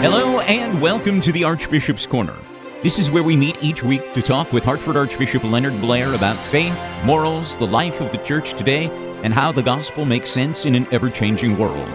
Hello 0.00 0.38
and 0.42 0.80
welcome 0.80 1.20
to 1.20 1.32
the 1.32 1.42
Archbishop's 1.42 2.06
Corner. 2.06 2.36
This 2.84 3.00
is 3.00 3.10
where 3.10 3.24
we 3.24 3.36
meet 3.36 3.60
each 3.60 3.82
week 3.82 4.00
to 4.14 4.22
talk 4.22 4.52
with 4.52 4.62
Hartford 4.62 4.96
Archbishop 4.96 5.42
Leonard 5.42 5.80
Blair 5.80 6.14
about 6.14 6.36
faith, 6.36 6.78
morals, 7.04 7.58
the 7.58 7.66
life 7.66 8.00
of 8.00 8.12
the 8.12 8.18
church 8.18 8.52
today, 8.52 8.84
and 9.24 9.34
how 9.34 9.50
the 9.50 9.60
gospel 9.60 10.04
makes 10.04 10.30
sense 10.30 10.66
in 10.66 10.76
an 10.76 10.86
ever 10.92 11.10
changing 11.10 11.58
world. 11.58 11.90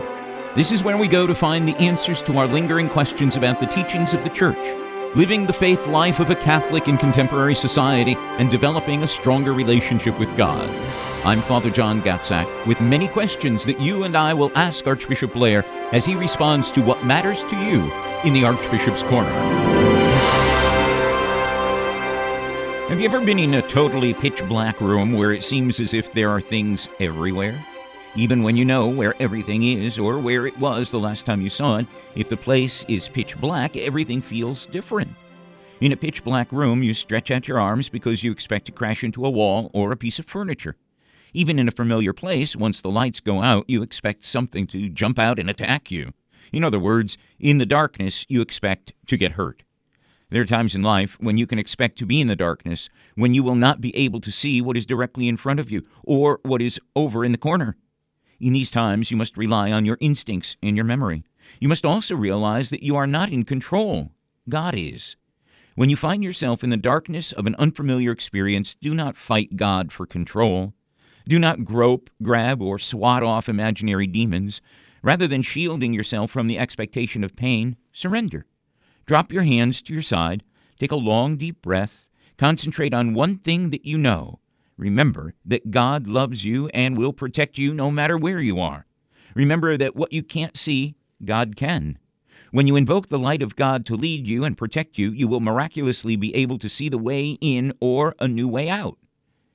This 0.54 0.74
is 0.74 0.84
where 0.84 0.98
we 0.98 1.08
go 1.08 1.26
to 1.26 1.34
find 1.34 1.66
the 1.66 1.78
answers 1.78 2.22
to 2.24 2.38
our 2.38 2.46
lingering 2.46 2.90
questions 2.90 3.38
about 3.38 3.62
the 3.62 3.68
teachings 3.68 4.14
of 4.14 4.22
the 4.22 4.30
church, 4.30 4.58
living 5.16 5.46
the 5.46 5.54
faith 5.54 5.86
life 5.88 6.20
of 6.20 6.32
a 6.32 6.36
Catholic 6.36 6.88
in 6.88 6.98
contemporary 6.98 7.54
society, 7.54 8.16
and 8.40 8.50
developing 8.50 9.04
a 9.04 9.08
stronger 9.08 9.54
relationship 9.54 10.18
with 10.20 10.36
God. 10.36 10.70
I'm 11.24 11.42
Father 11.42 11.70
John 11.70 12.02
Gatzak 12.02 12.66
with 12.66 12.82
many 12.82 13.08
questions 13.08 13.64
that 13.66 13.80
you 13.80 14.04
and 14.04 14.18
I 14.18 14.34
will 14.34 14.52
ask 14.56 14.88
Archbishop 14.88 15.34
Blair 15.34 15.64
as 15.92 16.04
he 16.04 16.16
responds 16.16 16.72
to 16.72 16.82
what 16.82 17.06
matters 17.06 17.44
to 17.44 17.56
you 17.58 17.92
in 18.24 18.34
the 18.34 18.44
Archbishop's 18.44 19.04
Corner. 19.04 19.30
Have 22.90 23.00
you 23.00 23.06
ever 23.06 23.22
been 23.22 23.40
in 23.40 23.54
a 23.54 23.68
totally 23.68 24.14
pitch 24.14 24.48
black 24.48 24.82
room 24.82 25.14
where 25.14 25.32
it 25.32 25.44
seems 25.44 25.80
as 25.80 25.94
if 25.94 26.12
there 26.12 26.30
are 26.30 26.42
things 26.42 26.90
everywhere? 27.00 27.64
Even 28.16 28.44
when 28.44 28.56
you 28.56 28.64
know 28.64 28.88
where 28.88 29.16
everything 29.20 29.64
is 29.64 29.98
or 29.98 30.20
where 30.20 30.46
it 30.46 30.58
was 30.60 30.92
the 30.92 31.00
last 31.00 31.26
time 31.26 31.42
you 31.42 31.50
saw 31.50 31.78
it, 31.78 31.88
if 32.16 32.30
the 32.30 32.38
place 32.38 32.86
is 32.88 33.10
pitch 33.10 33.40
black, 33.42 33.76
everything 33.76 34.22
feels 34.22 34.68
different. 34.68 35.12
In 35.82 35.92
a 35.92 35.98
pitch 35.98 36.24
black 36.24 36.52
room, 36.52 36.84
you 36.84 36.94
stretch 36.94 37.32
out 37.32 37.48
your 37.48 37.60
arms 37.60 37.90
because 37.90 38.24
you 38.24 38.32
expect 38.32 38.68
to 38.68 38.72
crash 38.72 39.04
into 39.04 39.26
a 39.26 39.32
wall 39.32 39.72
or 39.74 39.92
a 39.92 39.98
piece 39.98 40.20
of 40.20 40.28
furniture. 40.28 40.76
Even 41.34 41.58
in 41.58 41.68
a 41.68 41.72
familiar 41.72 42.14
place, 42.14 42.56
once 42.56 42.82
the 42.82 42.92
lights 42.92 43.20
go 43.20 43.42
out, 43.42 43.66
you 43.68 43.82
expect 43.82 44.24
something 44.24 44.68
to 44.68 44.90
jump 44.90 45.18
out 45.18 45.40
and 45.40 45.50
attack 45.50 45.90
you. 45.90 46.14
In 46.52 46.64
other 46.64 46.80
words, 46.80 47.18
in 47.40 47.58
the 47.58 47.66
darkness, 47.66 48.28
you 48.30 48.42
expect 48.42 48.94
to 49.08 49.18
get 49.18 49.32
hurt. 49.32 49.64
There 50.30 50.42
are 50.44 50.46
times 50.46 50.76
in 50.76 50.84
life 50.84 51.18
when 51.20 51.38
you 51.38 51.48
can 51.48 51.58
expect 51.58 51.98
to 51.98 52.06
be 52.06 52.22
in 52.22 52.28
the 52.28 52.36
darkness, 52.36 52.90
when 53.16 53.34
you 53.34 53.42
will 53.42 53.56
not 53.56 53.82
be 53.82 53.96
able 53.98 54.22
to 54.22 54.32
see 54.32 54.62
what 54.62 54.78
is 54.78 54.86
directly 54.86 55.28
in 55.28 55.38
front 55.38 55.60
of 55.60 55.72
you 55.72 55.86
or 56.04 56.40
what 56.44 56.62
is 56.62 56.80
over 56.96 57.26
in 57.26 57.32
the 57.32 57.38
corner. 57.40 57.76
In 58.44 58.52
these 58.52 58.72
times, 58.72 59.10
you 59.10 59.16
must 59.16 59.38
rely 59.38 59.72
on 59.72 59.86
your 59.86 59.98
instincts 60.02 60.58
and 60.62 60.76
your 60.76 60.84
memory. 60.84 61.24
You 61.62 61.70
must 61.70 61.86
also 61.86 62.14
realize 62.14 62.72
that 62.72 62.84
you 62.84 62.94
are 62.98 63.08
not 63.08 63.32
in 63.32 63.46
control. 63.46 64.12
God 64.50 64.76
is. 64.76 65.16
When 65.76 65.90
you 65.90 65.96
find 65.96 66.22
yourself 66.22 66.62
in 66.62 66.70
the 66.70 66.76
darkness 66.76 67.32
of 67.32 67.48
an 67.48 67.56
unfamiliar 67.56 68.12
experience, 68.12 68.76
do 68.82 68.94
not 68.94 69.16
fight 69.16 69.56
God 69.56 69.94
for 69.94 70.06
control. 70.06 70.74
Do 71.26 71.40
not 71.40 71.64
grope, 71.64 72.10
grab, 72.22 72.62
or 72.62 72.78
swat 72.80 73.24
off 73.24 73.48
imaginary 73.48 74.08
demons. 74.08 74.60
Rather 75.02 75.26
than 75.26 75.42
shielding 75.42 75.94
yourself 75.94 76.30
from 76.30 76.48
the 76.48 76.60
expectation 76.60 77.24
of 77.24 77.38
pain, 77.38 77.78
surrender. 77.94 78.46
Drop 79.06 79.32
your 79.32 79.44
hands 79.44 79.82
to 79.84 79.94
your 79.94 80.02
side, 80.02 80.44
take 80.78 80.92
a 80.92 80.98
long, 80.98 81.38
deep 81.38 81.62
breath, 81.62 82.10
concentrate 82.38 82.94
on 82.94 83.14
one 83.14 83.38
thing 83.38 83.70
that 83.70 83.86
you 83.86 83.98
know. 83.98 84.40
Remember 84.78 85.36
that 85.46 85.72
God 85.72 86.08
loves 86.08 86.44
you 86.44 86.68
and 86.70 86.98
will 86.98 87.14
protect 87.14 87.58
you 87.58 87.74
no 87.74 87.92
matter 87.92 88.18
where 88.18 88.40
you 88.40 88.60
are. 88.60 88.86
Remember 89.36 89.78
that 89.78 89.96
what 89.96 90.14
you 90.14 90.24
can't 90.24 90.58
see, 90.58 90.96
God 91.24 91.56
can. 91.56 91.98
When 92.52 92.68
you 92.68 92.76
invoke 92.76 93.10
the 93.10 93.18
light 93.18 93.42
of 93.42 93.56
God 93.56 93.86
to 93.88 93.96
lead 93.96 94.28
you 94.28 94.44
and 94.44 94.58
protect 94.58 94.98
you, 94.98 95.12
you 95.12 95.28
will 95.28 95.40
miraculously 95.40 96.16
be 96.16 96.36
able 96.36 96.60
to 96.60 96.70
see 96.70 96.88
the 96.88 97.00
way 97.00 97.38
in 97.42 97.74
or 97.80 98.16
a 98.20 98.28
new 98.28 98.48
way 98.48 98.70
out. 98.70 98.98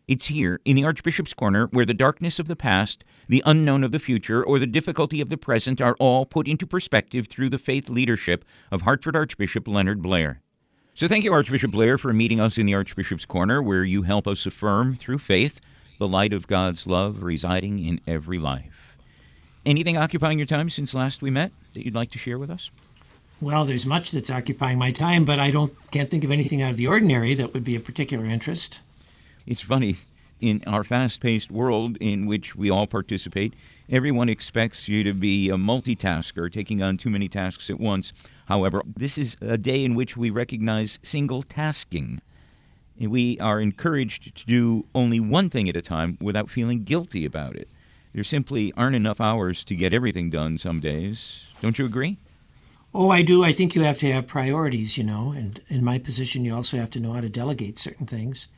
It's 0.08 0.27
here, 0.27 0.58
in 0.64 0.74
the 0.74 0.84
Archbishop's 0.84 1.34
Corner, 1.34 1.66
where 1.66 1.84
the 1.84 1.92
darkness 1.92 2.39
of 2.39 2.48
the 2.48 2.56
past, 2.56 3.05
the 3.28 3.42
unknown 3.44 3.84
of 3.84 3.92
the 3.92 3.98
future, 3.98 4.42
or 4.42 4.58
the 4.58 4.66
difficulty 4.66 5.20
of 5.20 5.28
the 5.28 5.36
present 5.36 5.80
are 5.83 5.96
all 6.00 6.24
put 6.24 6.48
into 6.48 6.66
perspective 6.66 7.28
through 7.28 7.50
the 7.50 7.58
faith 7.58 7.91
leadership 7.91 8.44
of 8.72 8.83
Hartford 8.83 9.14
Archbishop 9.14 9.69
Leonard 9.69 10.00
Blair. 10.00 10.41
So 10.98 11.07
thank 11.07 11.23
you, 11.23 11.33
Archbishop 11.33 11.70
Blair, 11.70 11.97
for 11.97 12.13
meeting 12.13 12.41
us 12.41 12.59
in 12.59 12.67
the 12.67 12.75
Archbishop's 12.75 13.25
Corner, 13.25 13.63
where 13.63 13.85
you 13.85 14.03
help 14.03 14.27
us 14.27 14.47
affirm 14.47 14.97
through 14.97 15.19
faith 15.19 15.61
the 16.01 16.09
light 16.09 16.33
of 16.33 16.48
God's 16.48 16.89
love 16.89 17.23
residing 17.23 17.79
in 17.79 18.01
every 18.05 18.41
life. 18.41 18.97
Anything 19.64 19.97
occupying 19.97 20.41
your 20.41 20.47
time 20.48 20.69
since 20.69 20.95
last 20.95 21.23
we 21.23 21.31
met 21.31 21.53
that 21.75 21.85
you'd 21.85 21.95
like 21.95 22.11
to 22.11 22.19
share 22.19 22.36
with 22.36 22.51
us? 22.51 22.73
Well, 23.41 23.64
there's 23.64 23.86
much 23.86 24.11
that's 24.11 24.29
occupying 24.29 24.77
my 24.77 24.91
time, 24.91 25.25
but 25.25 25.39
I 25.39 25.53
don't 25.53 25.73
can't 25.92 26.11
think 26.11 26.25
of 26.25 26.33
anything 26.33 26.63
out 26.63 26.73
of 26.73 26.77
the 26.77 26.89
ordinary 26.89 27.33
that 27.36 27.55
would 27.55 27.63
be 27.63 27.77
of 27.77 27.85
particular 27.85 28.27
interest. 28.27 28.80
It's 29.47 29.63
funny, 29.63 29.98
in 30.41 30.65
our 30.67 30.83
fast 30.83 31.20
paced 31.20 31.53
world 31.53 31.97
in 32.01 32.27
which 32.27 32.57
we 32.57 32.70
all 32.70 32.89
participate, 32.89 33.55
everyone 33.90 34.28
expects 34.28 34.88
you 34.88 35.02
to 35.04 35.12
be 35.12 35.48
a 35.48 35.56
multitasker, 35.56 36.52
taking 36.52 36.82
on 36.82 36.96
too 36.96 37.10
many 37.10 37.28
tasks 37.28 37.70
at 37.70 37.80
once. 37.80 38.12
However, 38.46 38.82
this 38.96 39.18
is 39.18 39.36
a 39.40 39.58
day 39.58 39.84
in 39.84 39.94
which 39.94 40.16
we 40.16 40.30
recognize 40.30 40.98
single 41.02 41.42
tasking. 41.42 42.20
We 42.98 43.38
are 43.38 43.60
encouraged 43.60 44.36
to 44.36 44.46
do 44.46 44.86
only 44.94 45.20
one 45.20 45.48
thing 45.48 45.68
at 45.68 45.76
a 45.76 45.82
time 45.82 46.18
without 46.20 46.50
feeling 46.50 46.84
guilty 46.84 47.24
about 47.24 47.56
it. 47.56 47.68
There 48.12 48.24
simply 48.24 48.72
aren't 48.76 48.96
enough 48.96 49.20
hours 49.20 49.62
to 49.64 49.76
get 49.76 49.94
everything 49.94 50.30
done 50.30 50.58
some 50.58 50.80
days. 50.80 51.42
Don't 51.62 51.78
you 51.78 51.86
agree? 51.86 52.18
Oh, 52.94 53.10
I 53.10 53.22
do. 53.22 53.44
I 53.44 53.52
think 53.52 53.74
you 53.74 53.82
have 53.82 53.98
to 53.98 54.12
have 54.12 54.26
priorities, 54.26 54.96
you 54.96 55.05
know, 55.05 55.30
and 55.30 55.60
in 55.68 55.84
my 55.84 55.98
position, 55.98 56.44
you 56.44 56.55
also 56.55 56.78
have 56.78 56.90
to 56.90 57.00
know 57.00 57.12
how 57.12 57.20
to 57.20 57.28
delegate 57.28 57.78
certain 57.78 58.06
things. 58.06 58.48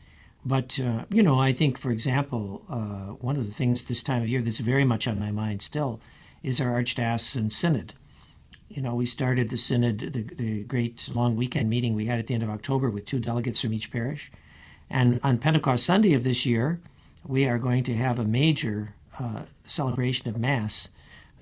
But, 0.45 0.81
uh, 0.81 1.05
you 1.11 1.23
know, 1.23 1.39
I 1.39 1.53
think, 1.53 1.79
for 1.79 1.91
example, 1.91 2.65
uh, 2.69 3.15
one 3.21 3.37
of 3.37 3.47
the 3.47 3.53
things 3.53 3.83
this 3.83 4.03
time 4.03 4.23
of 4.23 4.29
year 4.29 4.41
that's 4.41 4.59
very 4.59 4.85
much 4.85 5.07
on 5.07 5.19
my 5.19 5.31
mind 5.31 5.63
still 5.63 6.01
is 6.43 6.61
our 6.61 6.73
Archdiocesan 6.73 7.53
Synod. 7.53 7.93
You 8.69 8.83
know, 8.83 8.95
we 8.95 9.05
started 9.05 9.51
the 9.51 9.59
Synod, 9.59 9.99
the, 9.99 10.23
the 10.23 10.63
great 10.65 11.11
long 11.15 11.37
weekend 11.37 11.69
meeting 11.69 11.95
we 11.95 12.07
had 12.07 12.19
at 12.19 12.27
the 12.27 12.35
end 12.35 12.43
of 12.43 12.51
October 12.51 12.89
with 12.89 13.05
two 13.05 13.19
delegates 13.19 13.61
from 13.61 13.75
each 13.75 13.91
parish. 13.91 14.31
And 14.89 15.21
on 15.23 15.39
Pentecost 15.39 15.85
Sunday 15.85 16.15
of 16.15 16.25
this 16.25 16.47
year, 16.47 16.81
we 17.27 17.47
are 17.47 17.59
going 17.59 17.85
to 17.85 17.95
have 17.95 18.19
a 18.19 18.25
major 18.25 18.95
uh, 19.19 19.43
celebration 19.67 20.31
of 20.31 20.39
Mass 20.39 20.89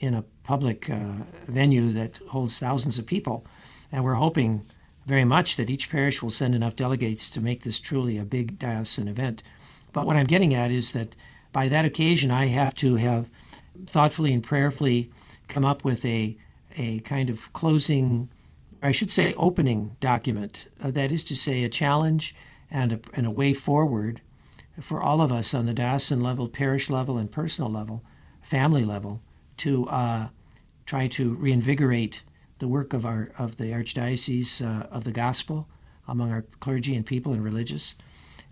in 0.01 0.15
a 0.15 0.25
public 0.43 0.91
uh, 0.91 1.13
venue 1.47 1.93
that 1.93 2.17
holds 2.29 2.59
thousands 2.59 2.99
of 2.99 3.07
people. 3.07 3.45
And 3.93 4.05
we're 4.05 4.15
hoping 4.15 4.67
very 5.09 5.25
much 5.25 5.57
that 5.57 5.71
each 5.71 5.91
parish 5.91 6.23
will 6.23 6.31
send 6.31 6.55
enough 6.55 6.77
delegates 6.77 7.31
to 7.31 7.41
make 7.41 7.63
this 7.63 7.81
truly 7.81 8.19
a 8.19 8.25
big 8.27 8.59
diocesan 8.59 9.09
event. 9.09 9.43
But 9.95 10.07
what 10.07 10.17
I'm 10.17 10.27
getting 10.27 10.55
at 10.55 10.71
is 10.71 10.93
that 10.93 11.17
by 11.51 11.69
that 11.69 11.87
occasion, 11.87 12.31
I 12.31 12.47
have 12.47 12.75
to 12.77 12.97
have 12.97 13.31
thoughtfully 13.87 14.35
and 14.35 14.45
prayerfully 14.45 15.11
come 15.49 15.65
up 15.65 15.83
with 15.83 16.05
a, 16.05 16.37
a 16.77 17.01
kind 17.01 17.31
of 17.31 17.51
closing, 17.55 18.29
I 18.83 18.93
should 18.93 19.11
say, 19.11 19.33
opening 19.39 19.97
document. 19.99 20.67
Uh, 20.83 20.91
that 20.91 21.11
is 21.11 21.25
to 21.25 21.35
say, 21.35 21.65
a 21.65 21.71
challenge 21.71 22.35
and 22.71 22.93
a, 22.93 23.01
and 23.15 23.27
a 23.27 23.31
way 23.31 23.55
forward 23.55 24.21
for 24.79 25.01
all 25.01 25.23
of 25.23 25.33
us 25.33 25.55
on 25.55 25.65
the 25.65 25.73
diocesan 25.73 26.23
level, 26.23 26.49
parish 26.49 26.91
level, 26.91 27.17
and 27.17 27.33
personal 27.33 27.71
level, 27.71 28.05
family 28.43 28.85
level, 28.85 29.23
to 29.57 29.89
uh, 29.89 30.29
try 30.85 31.09
to 31.09 31.35
reinvigorate 31.35 32.21
the 32.59 32.69
work 32.69 32.93
of 32.93 33.07
our 33.07 33.31
of 33.39 33.57
the 33.57 33.67
archdiocese 33.67 34.65
uh, 34.65 34.87
of 34.91 35.05
the 35.05 35.13
gospel 35.13 35.69
among 36.07 36.33
our 36.33 36.45
clergy 36.61 36.97
and 36.97 37.05
people 37.05 37.33
and 37.33 37.45
religious. 37.45 37.95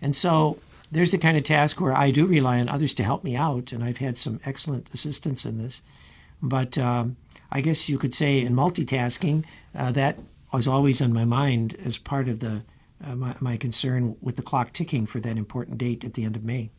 And 0.01 0.15
so 0.15 0.59
there's 0.91 1.11
the 1.11 1.17
kind 1.17 1.37
of 1.37 1.43
task 1.43 1.81
where 1.81 1.93
I 1.93 2.11
do 2.11 2.25
rely 2.25 2.59
on 2.59 2.69
others 2.69 2.93
to 2.95 3.03
help 3.03 3.23
me 3.23 3.35
out, 3.35 3.71
and 3.71 3.83
I've 3.83 3.97
had 3.97 4.17
some 4.17 4.39
excellent 4.45 4.93
assistance 4.93 5.43
in 5.45 5.57
this. 5.57 5.81
But 6.41 6.77
um, 6.77 7.17
I 7.51 7.61
guess 7.61 7.89
you 7.89 7.97
could 7.97 8.13
say 8.13 8.41
in 8.41 8.53
multitasking, 8.53 9.43
uh, 9.75 9.91
that 9.93 10.17
was 10.53 10.67
always 10.67 11.01
on 11.01 11.13
my 11.13 11.25
mind 11.25 11.75
as 11.83 11.97
part 11.97 12.27
of 12.27 12.39
the 12.39 12.63
uh, 13.03 13.15
my, 13.15 13.35
my, 13.39 13.57
concern 13.57 14.15
with 14.21 14.37
the 14.37 14.41
clock 14.41 14.73
ticking 14.73 15.05
for 15.05 15.19
that 15.19 15.37
important 15.37 15.77
date 15.77 16.03
at 16.03 16.15
the 16.15 16.23
end 16.23 16.35
of 16.35 16.43
May. 16.43 16.71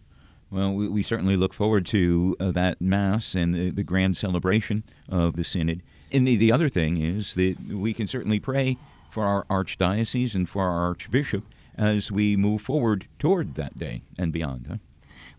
Well, 0.50 0.74
we, 0.74 0.88
we 0.88 1.02
certainly 1.04 1.36
look 1.36 1.54
forward 1.54 1.86
to 1.86 2.36
uh, 2.40 2.50
that 2.52 2.80
Mass 2.80 3.36
and 3.36 3.54
the, 3.54 3.70
the 3.70 3.84
grand 3.84 4.16
celebration 4.16 4.82
of 5.08 5.36
the 5.36 5.44
Synod. 5.44 5.80
And 6.12 6.26
the, 6.26 6.36
the 6.36 6.52
other 6.52 6.68
thing 6.68 6.98
is 6.98 7.34
that 7.34 7.56
we 7.70 7.92
can 7.92 8.08
certainly 8.08 8.40
pray 8.40 8.76
for 9.10 9.24
our 9.24 9.44
archdiocese 9.44 10.34
and 10.34 10.48
for 10.48 10.62
our 10.62 10.86
archbishop 10.86 11.44
as 11.76 12.10
we 12.10 12.36
move 12.36 12.62
forward 12.62 13.06
toward 13.18 13.54
that 13.54 13.78
day 13.78 14.02
and 14.18 14.32
beyond. 14.32 14.66
Huh? 14.68 14.76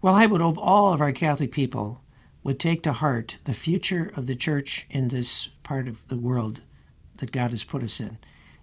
Well, 0.02 0.16
I 0.16 0.26
would 0.26 0.42
hope 0.42 0.58
all 0.58 0.94
of 0.94 1.02
our 1.02 1.12
Catholic 1.12 1.52
people 1.52 2.02
would 2.44 2.60
take 2.60 2.84
to 2.84 2.94
heart 2.94 3.38
the 3.44 3.54
future 3.54 4.12
of 4.16 4.28
the 4.28 4.36
church 4.36 4.88
in 4.90 5.10
this 5.10 5.50
part 5.64 5.88
of 5.88 6.08
the 6.08 6.18
world 6.18 6.62
that 7.18 7.32
God 7.32 7.52
has 7.52 7.64
put 7.64 7.84
us 7.84 8.00
in. 8.00 8.18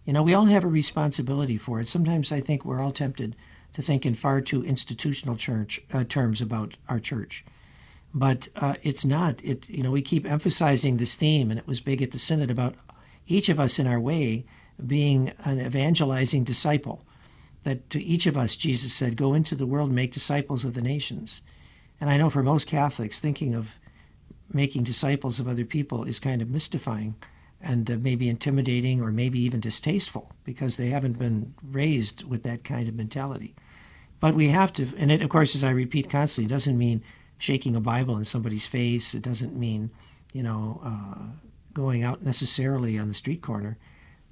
You 0.04 0.12
know, 0.12 0.22
we 0.22 0.34
all 0.34 0.46
have 0.46 0.64
a 0.64 0.68
responsibility 0.68 1.58
for 1.58 1.80
it. 1.80 1.88
Sometimes 1.88 2.32
I 2.32 2.40
think 2.40 2.64
we're 2.64 2.80
all 2.80 2.92
tempted 2.92 3.36
to 3.74 3.82
think 3.82 4.06
in 4.06 4.14
far 4.14 4.40
too 4.40 4.64
institutional 4.64 5.36
church 5.36 5.82
uh, 5.92 6.04
terms 6.04 6.40
about 6.40 6.76
our 6.88 6.98
church 6.98 7.44
but 8.16 8.48
uh, 8.56 8.76
it's 8.82 9.04
not. 9.04 9.44
It 9.44 9.68
you 9.68 9.82
know 9.82 9.90
we 9.90 10.00
keep 10.00 10.24
emphasizing 10.24 10.96
this 10.96 11.14
theme, 11.16 11.50
and 11.50 11.60
it 11.60 11.66
was 11.66 11.80
big 11.80 12.00
at 12.00 12.12
the 12.12 12.18
synod 12.18 12.50
about 12.50 12.74
each 13.26 13.50
of 13.50 13.60
us 13.60 13.78
in 13.78 13.86
our 13.86 14.00
way 14.00 14.46
being 14.86 15.32
an 15.44 15.60
evangelizing 15.60 16.42
disciple. 16.42 17.04
That 17.64 17.90
to 17.90 18.02
each 18.02 18.26
of 18.26 18.36
us, 18.36 18.56
Jesus 18.56 18.94
said, 18.94 19.16
"Go 19.18 19.34
into 19.34 19.54
the 19.54 19.66
world, 19.66 19.90
and 19.90 19.96
make 19.96 20.12
disciples 20.12 20.64
of 20.64 20.72
the 20.72 20.80
nations." 20.80 21.42
And 22.00 22.08
I 22.08 22.16
know 22.16 22.30
for 22.30 22.42
most 22.42 22.66
Catholics, 22.66 23.20
thinking 23.20 23.54
of 23.54 23.74
making 24.50 24.84
disciples 24.84 25.38
of 25.38 25.46
other 25.46 25.66
people 25.66 26.04
is 26.04 26.18
kind 26.18 26.40
of 26.40 26.48
mystifying. 26.48 27.16
and 27.60 27.90
uh, 27.90 27.96
maybe 27.98 28.28
intimidating 28.28 29.02
or 29.02 29.10
maybe 29.10 29.40
even 29.40 29.60
distasteful 29.60 30.30
because 30.44 30.76
they 30.76 30.88
haven't 30.88 31.18
been 31.18 31.54
raised 31.62 32.22
with 32.24 32.42
that 32.42 32.62
kind 32.64 32.88
of 32.88 32.94
mentality. 32.94 33.54
But 34.20 34.34
we 34.34 34.48
have 34.48 34.72
to, 34.74 34.86
and 34.98 35.10
it, 35.10 35.22
of 35.22 35.30
course, 35.30 35.54
as 35.54 35.64
I 35.64 35.70
repeat 35.70 36.10
constantly, 36.10 36.48
doesn't 36.48 36.78
mean 36.78 37.02
shaking 37.38 37.76
a 37.76 37.80
Bible 37.80 38.16
in 38.16 38.24
somebody's 38.24 38.66
face. 38.66 39.14
It 39.14 39.22
doesn't 39.22 39.56
mean, 39.56 39.90
you 40.32 40.42
know, 40.42 40.80
uh, 40.84 41.22
going 41.74 42.02
out 42.02 42.22
necessarily 42.22 42.98
on 42.98 43.08
the 43.08 43.14
street 43.14 43.42
corner, 43.42 43.76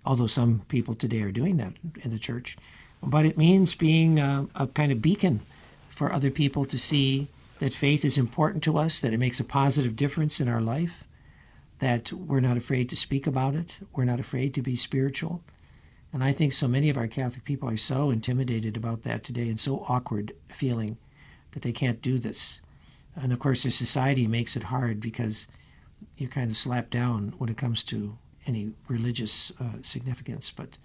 although 0.05 0.27
some 0.27 0.62
people 0.69 0.95
today 0.95 1.23
are 1.23 1.33
doing 1.33 1.56
that 1.59 1.75
in 2.03 2.11
the 2.11 2.19
church. 2.19 2.56
But 3.03 3.27
it 3.27 3.37
means 3.37 3.75
being 3.75 4.19
a, 4.19 4.49
a 4.55 4.67
kind 4.69 4.91
of 4.91 5.03
beacon 5.03 5.41
for 5.91 6.12
other 6.12 6.31
people 6.31 6.65
to 6.65 6.79
see 6.79 7.29
that 7.59 7.75
faith 7.75 8.05
is 8.05 8.19
important 8.19 8.62
to 8.65 8.79
us, 8.79 9.01
that 9.01 9.12
it 9.12 9.19
makes 9.19 9.41
a 9.41 9.45
positive 9.45 9.95
difference 9.95 10.41
in 10.41 10.49
our 10.49 10.61
life, 10.61 11.05
that 11.79 12.12
we're 12.12 12.41
not 12.41 12.56
afraid 12.56 12.89
to 12.89 12.97
speak 12.97 13.27
about 13.27 13.55
it, 13.55 13.77
we're 13.95 14.05
not 14.05 14.21
afraid 14.21 14.55
to 14.55 14.62
be 14.62 14.77
spiritual. 14.77 15.43
And 16.12 16.23
I 16.23 16.33
think 16.33 16.53
so 16.53 16.69
many 16.69 16.91
of 16.91 16.97
our 16.97 17.09
Catholic 17.09 17.45
people 17.45 17.69
are 17.69 17.77
so 17.77 18.11
intimidated 18.11 18.77
about 18.77 19.03
that 19.03 19.25
today 19.25 19.49
and 19.49 19.59
so 19.59 19.85
awkward 19.89 20.33
feeling 20.49 20.97
that 21.53 21.62
they 21.62 21.73
can't 21.73 22.01
do 22.01 22.19
this. 22.19 22.61
And 23.17 23.33
of 23.33 23.39
course, 23.39 23.63
the 23.63 23.71
society 23.71 24.27
makes 24.27 24.57
it 24.57 24.65
hard 24.65 25.01
because 25.01 25.47
you're 26.17 26.31
kind 26.31 26.51
of 26.51 26.57
slapped 26.57 26.91
down 26.91 27.35
when 27.39 27.49
it 27.49 27.57
comes 27.57 27.85
to 27.85 28.19
any 28.47 28.73
religious 28.89 29.53
uh, 29.61 29.81
significance. 29.83 30.51
But, 30.51 30.79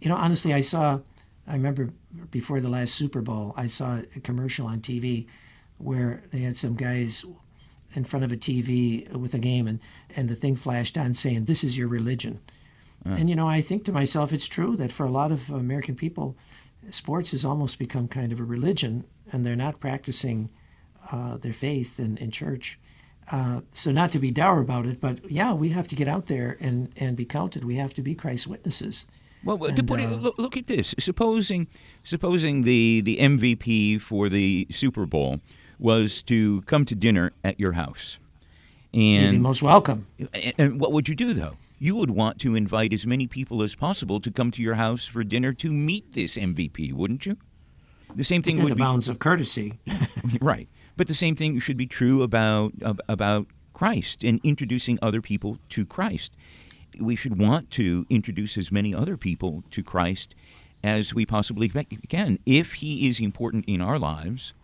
you 0.00 0.08
know, 0.08 0.16
honestly, 0.16 0.54
I 0.54 0.60
saw, 0.60 1.00
I 1.46 1.54
remember 1.54 1.90
before 2.30 2.60
the 2.60 2.68
last 2.68 2.94
Super 2.94 3.20
Bowl, 3.20 3.54
I 3.56 3.66
saw 3.66 4.00
a 4.14 4.20
commercial 4.20 4.66
on 4.66 4.80
TV 4.80 5.26
where 5.78 6.22
they 6.32 6.40
had 6.40 6.56
some 6.56 6.74
guys 6.74 7.24
in 7.94 8.04
front 8.04 8.24
of 8.24 8.32
a 8.32 8.36
TV 8.36 9.10
with 9.12 9.34
a 9.34 9.38
game 9.38 9.66
and, 9.66 9.80
and 10.14 10.28
the 10.28 10.34
thing 10.34 10.56
flashed 10.56 10.98
on 10.98 11.14
saying, 11.14 11.44
This 11.46 11.64
is 11.64 11.78
your 11.78 11.88
religion. 11.88 12.40
Uh. 13.06 13.10
And, 13.10 13.30
you 13.30 13.36
know, 13.36 13.48
I 13.48 13.60
think 13.60 13.84
to 13.84 13.92
myself, 13.92 14.32
it's 14.32 14.46
true 14.46 14.76
that 14.76 14.92
for 14.92 15.06
a 15.06 15.10
lot 15.10 15.32
of 15.32 15.48
American 15.50 15.94
people, 15.94 16.36
sports 16.90 17.30
has 17.30 17.44
almost 17.44 17.78
become 17.78 18.08
kind 18.08 18.32
of 18.32 18.40
a 18.40 18.44
religion 18.44 19.04
and 19.32 19.44
they're 19.44 19.56
not 19.56 19.80
practicing 19.80 20.50
uh, 21.10 21.36
their 21.36 21.52
faith 21.52 21.98
in, 21.98 22.16
in 22.18 22.30
church. 22.30 22.78
Uh, 23.30 23.60
so 23.72 23.90
not 23.90 24.10
to 24.12 24.18
be 24.18 24.30
dour 24.30 24.60
about 24.60 24.86
it, 24.86 25.00
but 25.00 25.30
yeah, 25.30 25.52
we 25.52 25.68
have 25.70 25.86
to 25.88 25.94
get 25.94 26.08
out 26.08 26.26
there 26.26 26.56
and, 26.60 26.90
and 26.96 27.16
be 27.16 27.24
counted. 27.24 27.64
We 27.64 27.76
have 27.76 27.92
to 27.94 28.02
be 28.02 28.14
Christ's 28.14 28.46
witnesses. 28.46 29.04
Well, 29.44 29.62
and, 29.64 29.76
to 29.76 29.82
put 29.82 30.00
it, 30.00 30.06
uh, 30.06 30.16
look, 30.16 30.38
look, 30.38 30.56
at 30.56 30.66
this. 30.66 30.94
Supposing, 30.98 31.68
supposing 32.04 32.62
the, 32.62 33.02
the 33.02 33.18
MVP 33.18 34.00
for 34.00 34.28
the 34.28 34.66
Super 34.70 35.06
Bowl 35.06 35.40
was 35.78 36.22
to 36.22 36.62
come 36.62 36.84
to 36.86 36.94
dinner 36.94 37.32
at 37.44 37.60
your 37.60 37.72
house, 37.72 38.18
and 38.92 39.24
You'd 39.24 39.32
be 39.32 39.38
most 39.38 39.62
welcome. 39.62 40.06
And, 40.18 40.54
and 40.58 40.80
what 40.80 40.92
would 40.92 41.08
you 41.08 41.14
do 41.14 41.34
though? 41.34 41.56
You 41.78 41.94
would 41.94 42.10
want 42.10 42.40
to 42.40 42.56
invite 42.56 42.92
as 42.92 43.06
many 43.06 43.28
people 43.28 43.62
as 43.62 43.76
possible 43.76 44.18
to 44.20 44.30
come 44.32 44.50
to 44.50 44.62
your 44.62 44.74
house 44.74 45.06
for 45.06 45.22
dinner 45.22 45.52
to 45.52 45.70
meet 45.70 46.12
this 46.12 46.36
MVP, 46.36 46.92
wouldn't 46.92 47.24
you? 47.24 47.36
The 48.16 48.24
same 48.24 48.42
thing 48.42 48.60
would 48.62 48.72
the 48.72 48.76
be 48.76 48.80
bounds 48.80 49.08
of 49.08 49.20
courtesy, 49.20 49.78
right? 50.40 50.68
But 50.98 51.06
the 51.06 51.14
same 51.14 51.36
thing 51.36 51.60
should 51.60 51.76
be 51.76 51.86
true 51.86 52.22
about 52.22 52.72
about 53.08 53.46
Christ 53.72 54.24
and 54.24 54.40
introducing 54.42 54.98
other 55.00 55.22
people 55.22 55.58
to 55.68 55.86
Christ. 55.86 56.34
We 56.98 57.14
should 57.14 57.38
want 57.38 57.70
to 57.72 58.04
introduce 58.10 58.58
as 58.58 58.72
many 58.72 58.92
other 58.92 59.16
people 59.16 59.62
to 59.70 59.84
Christ 59.84 60.34
as 60.82 61.14
we 61.14 61.24
possibly 61.24 61.68
can. 61.68 62.40
If 62.44 62.74
he 62.74 63.08
is 63.08 63.20
important 63.20 63.64
in 63.68 63.80
our 63.80 63.96
lives, 63.96 64.54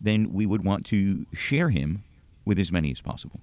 then 0.00 0.32
we 0.32 0.46
would 0.46 0.64
want 0.64 0.86
to 0.86 1.26
share 1.34 1.68
him 1.68 2.04
with 2.46 2.58
as 2.58 2.72
many 2.72 2.90
as 2.90 3.02
possible. 3.02 3.40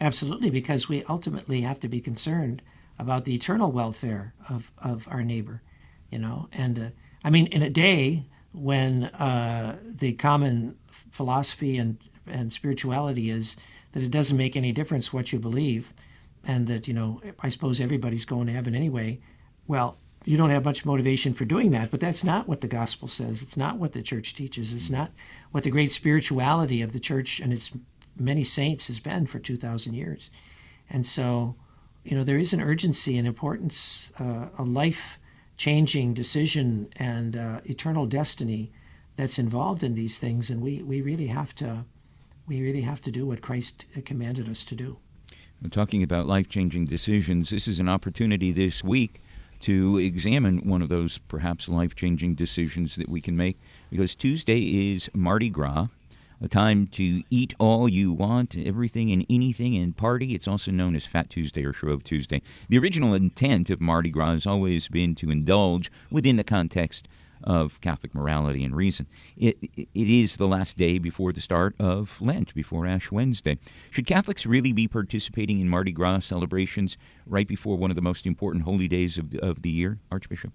Absolutely, 0.00 0.50
because 0.50 0.88
we 0.88 1.04
ultimately 1.04 1.60
have 1.60 1.78
to 1.80 1.88
be 1.88 2.00
concerned 2.00 2.62
about 2.98 3.24
the 3.24 3.34
eternal 3.36 3.70
welfare 3.70 4.34
of, 4.48 4.72
of 4.78 5.06
our 5.08 5.22
neighbor, 5.22 5.62
you 6.10 6.18
know. 6.18 6.48
And 6.50 6.78
uh, 6.78 6.90
I 7.22 7.30
mean, 7.30 7.46
in 7.46 7.62
a 7.62 7.70
day 7.70 8.26
when 8.52 9.04
uh, 9.04 9.78
the 9.84 10.14
common 10.14 10.76
philosophy 11.10 11.76
and, 11.76 11.98
and 12.26 12.52
spirituality 12.52 13.30
is 13.30 13.56
that 13.92 14.02
it 14.02 14.10
doesn't 14.10 14.36
make 14.36 14.56
any 14.56 14.72
difference 14.72 15.12
what 15.12 15.32
you 15.32 15.38
believe 15.38 15.92
and 16.44 16.66
that, 16.66 16.88
you 16.88 16.94
know, 16.94 17.20
I 17.40 17.48
suppose 17.48 17.80
everybody's 17.80 18.24
going 18.24 18.46
to 18.46 18.52
heaven 18.52 18.74
anyway. 18.74 19.20
Well, 19.66 19.98
you 20.24 20.36
don't 20.36 20.50
have 20.50 20.64
much 20.64 20.84
motivation 20.84 21.32
for 21.32 21.44
doing 21.44 21.70
that, 21.70 21.90
but 21.90 22.00
that's 22.00 22.24
not 22.24 22.46
what 22.46 22.60
the 22.60 22.68
gospel 22.68 23.08
says. 23.08 23.42
It's 23.42 23.56
not 23.56 23.78
what 23.78 23.92
the 23.92 24.02
church 24.02 24.34
teaches. 24.34 24.72
It's 24.72 24.90
not 24.90 25.12
what 25.50 25.64
the 25.64 25.70
great 25.70 25.92
spirituality 25.92 26.82
of 26.82 26.92
the 26.92 27.00
church 27.00 27.40
and 27.40 27.52
its 27.52 27.70
many 28.16 28.44
saints 28.44 28.88
has 28.88 28.98
been 28.98 29.26
for 29.26 29.38
2,000 29.38 29.94
years. 29.94 30.30
And 30.90 31.06
so, 31.06 31.56
you 32.04 32.16
know, 32.16 32.24
there 32.24 32.38
is 32.38 32.52
an 32.52 32.60
urgency 32.60 33.16
and 33.16 33.26
importance, 33.26 34.12
uh, 34.18 34.46
a 34.58 34.62
life 34.62 35.18
changing 35.56 36.14
decision 36.14 36.88
and 36.96 37.36
uh, 37.36 37.60
eternal 37.64 38.06
destiny 38.06 38.72
that's 39.20 39.38
involved 39.38 39.82
in 39.82 39.94
these 39.94 40.18
things, 40.18 40.48
and 40.48 40.62
we, 40.62 40.82
we 40.82 41.02
really 41.02 41.26
have 41.26 41.54
to 41.54 41.84
we 42.48 42.62
really 42.62 42.80
have 42.80 43.02
to 43.02 43.12
do 43.12 43.26
what 43.26 43.42
Christ 43.42 43.84
commanded 44.04 44.48
us 44.48 44.64
to 44.64 44.74
do. 44.74 44.96
We're 45.62 45.68
talking 45.68 46.02
about 46.02 46.26
life 46.26 46.48
changing 46.48 46.86
decisions. 46.86 47.50
This 47.50 47.68
is 47.68 47.78
an 47.78 47.88
opportunity 47.88 48.50
this 48.50 48.82
week 48.82 49.20
to 49.60 49.98
examine 49.98 50.66
one 50.68 50.82
of 50.82 50.88
those 50.88 51.18
perhaps 51.18 51.68
life 51.68 51.94
changing 51.94 52.34
decisions 52.34 52.96
that 52.96 53.08
we 53.10 53.20
can 53.20 53.36
make 53.36 53.60
because 53.90 54.14
Tuesday 54.16 54.94
is 54.94 55.10
Mardi 55.14 55.50
Gras, 55.50 55.88
a 56.40 56.48
time 56.48 56.86
to 56.88 57.22
eat 57.28 57.54
all 57.58 57.88
you 57.88 58.12
want, 58.12 58.56
everything 58.56 59.12
and 59.12 59.24
anything, 59.28 59.76
and 59.76 59.96
party. 59.96 60.34
It's 60.34 60.48
also 60.48 60.70
known 60.70 60.96
as 60.96 61.04
Fat 61.04 61.28
Tuesday 61.28 61.62
or 61.64 61.74
Shrove 61.74 62.02
Tuesday. 62.02 62.40
The 62.70 62.78
original 62.78 63.12
intent 63.12 63.68
of 63.68 63.82
Mardi 63.82 64.10
Gras 64.10 64.32
has 64.32 64.46
always 64.46 64.88
been 64.88 65.14
to 65.16 65.30
indulge 65.30 65.92
within 66.10 66.36
the 66.36 66.42
context 66.42 67.06
of 67.42 67.80
Catholic 67.80 68.14
morality 68.14 68.64
and 68.64 68.74
reason. 68.76 69.06
It, 69.36 69.58
it 69.76 69.88
is 69.94 70.36
the 70.36 70.48
last 70.48 70.76
day 70.76 70.98
before 70.98 71.32
the 71.32 71.40
start 71.40 71.74
of 71.78 72.20
Lent, 72.20 72.54
before 72.54 72.86
Ash 72.86 73.10
Wednesday. 73.10 73.58
Should 73.90 74.06
Catholics 74.06 74.46
really 74.46 74.72
be 74.72 74.88
participating 74.88 75.60
in 75.60 75.68
Mardi 75.68 75.92
Gras 75.92 76.20
celebrations 76.20 76.96
right 77.26 77.48
before 77.48 77.76
one 77.76 77.90
of 77.90 77.96
the 77.96 78.02
most 78.02 78.26
important 78.26 78.64
holy 78.64 78.88
days 78.88 79.18
of 79.18 79.30
the, 79.30 79.40
of 79.44 79.62
the 79.62 79.70
year, 79.70 79.98
Archbishop? 80.10 80.52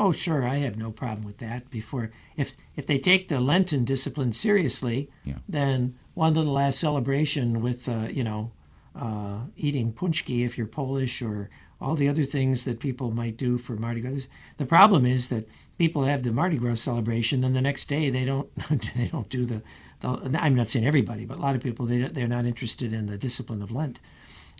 Oh, 0.00 0.10
sure, 0.10 0.44
I 0.44 0.56
have 0.56 0.76
no 0.76 0.90
problem 0.90 1.24
with 1.24 1.38
that. 1.38 1.70
Before, 1.70 2.10
if 2.36 2.56
if 2.74 2.86
they 2.86 2.98
take 2.98 3.28
the 3.28 3.40
Lenten 3.40 3.84
discipline 3.84 4.32
seriously, 4.32 5.10
yeah. 5.24 5.38
then 5.48 5.96
one 6.14 6.34
the 6.34 6.42
last 6.42 6.80
celebration 6.80 7.60
with 7.60 7.88
uh, 7.88 8.08
you 8.10 8.24
know 8.24 8.52
uh, 8.96 9.42
eating 9.56 9.92
pączki 9.92 10.44
if 10.44 10.58
you're 10.58 10.66
Polish 10.66 11.22
or 11.22 11.50
all 11.82 11.94
the 11.94 12.08
other 12.08 12.24
things 12.24 12.64
that 12.64 12.80
people 12.80 13.10
might 13.10 13.36
do 13.36 13.58
for 13.58 13.74
Mardi 13.74 14.00
Gras. 14.00 14.26
The 14.56 14.66
problem 14.66 15.04
is 15.04 15.28
that 15.28 15.48
people 15.78 16.04
have 16.04 16.22
the 16.22 16.32
Mardi 16.32 16.58
Gras 16.58 16.76
celebration, 16.76 17.40
then 17.40 17.52
the 17.52 17.60
next 17.60 17.86
day 17.86 18.10
they 18.10 18.24
don't 18.24 18.50
they 18.96 19.08
don't 19.08 19.28
do 19.28 19.44
the, 19.44 19.62
the. 20.00 20.38
I'm 20.40 20.54
not 20.54 20.68
saying 20.68 20.86
everybody, 20.86 21.26
but 21.26 21.38
a 21.38 21.40
lot 21.40 21.56
of 21.56 21.62
people 21.62 21.86
they 21.86 21.98
they're 21.98 22.28
not 22.28 22.44
interested 22.44 22.92
in 22.92 23.06
the 23.06 23.18
discipline 23.18 23.62
of 23.62 23.70
Lent, 23.70 24.00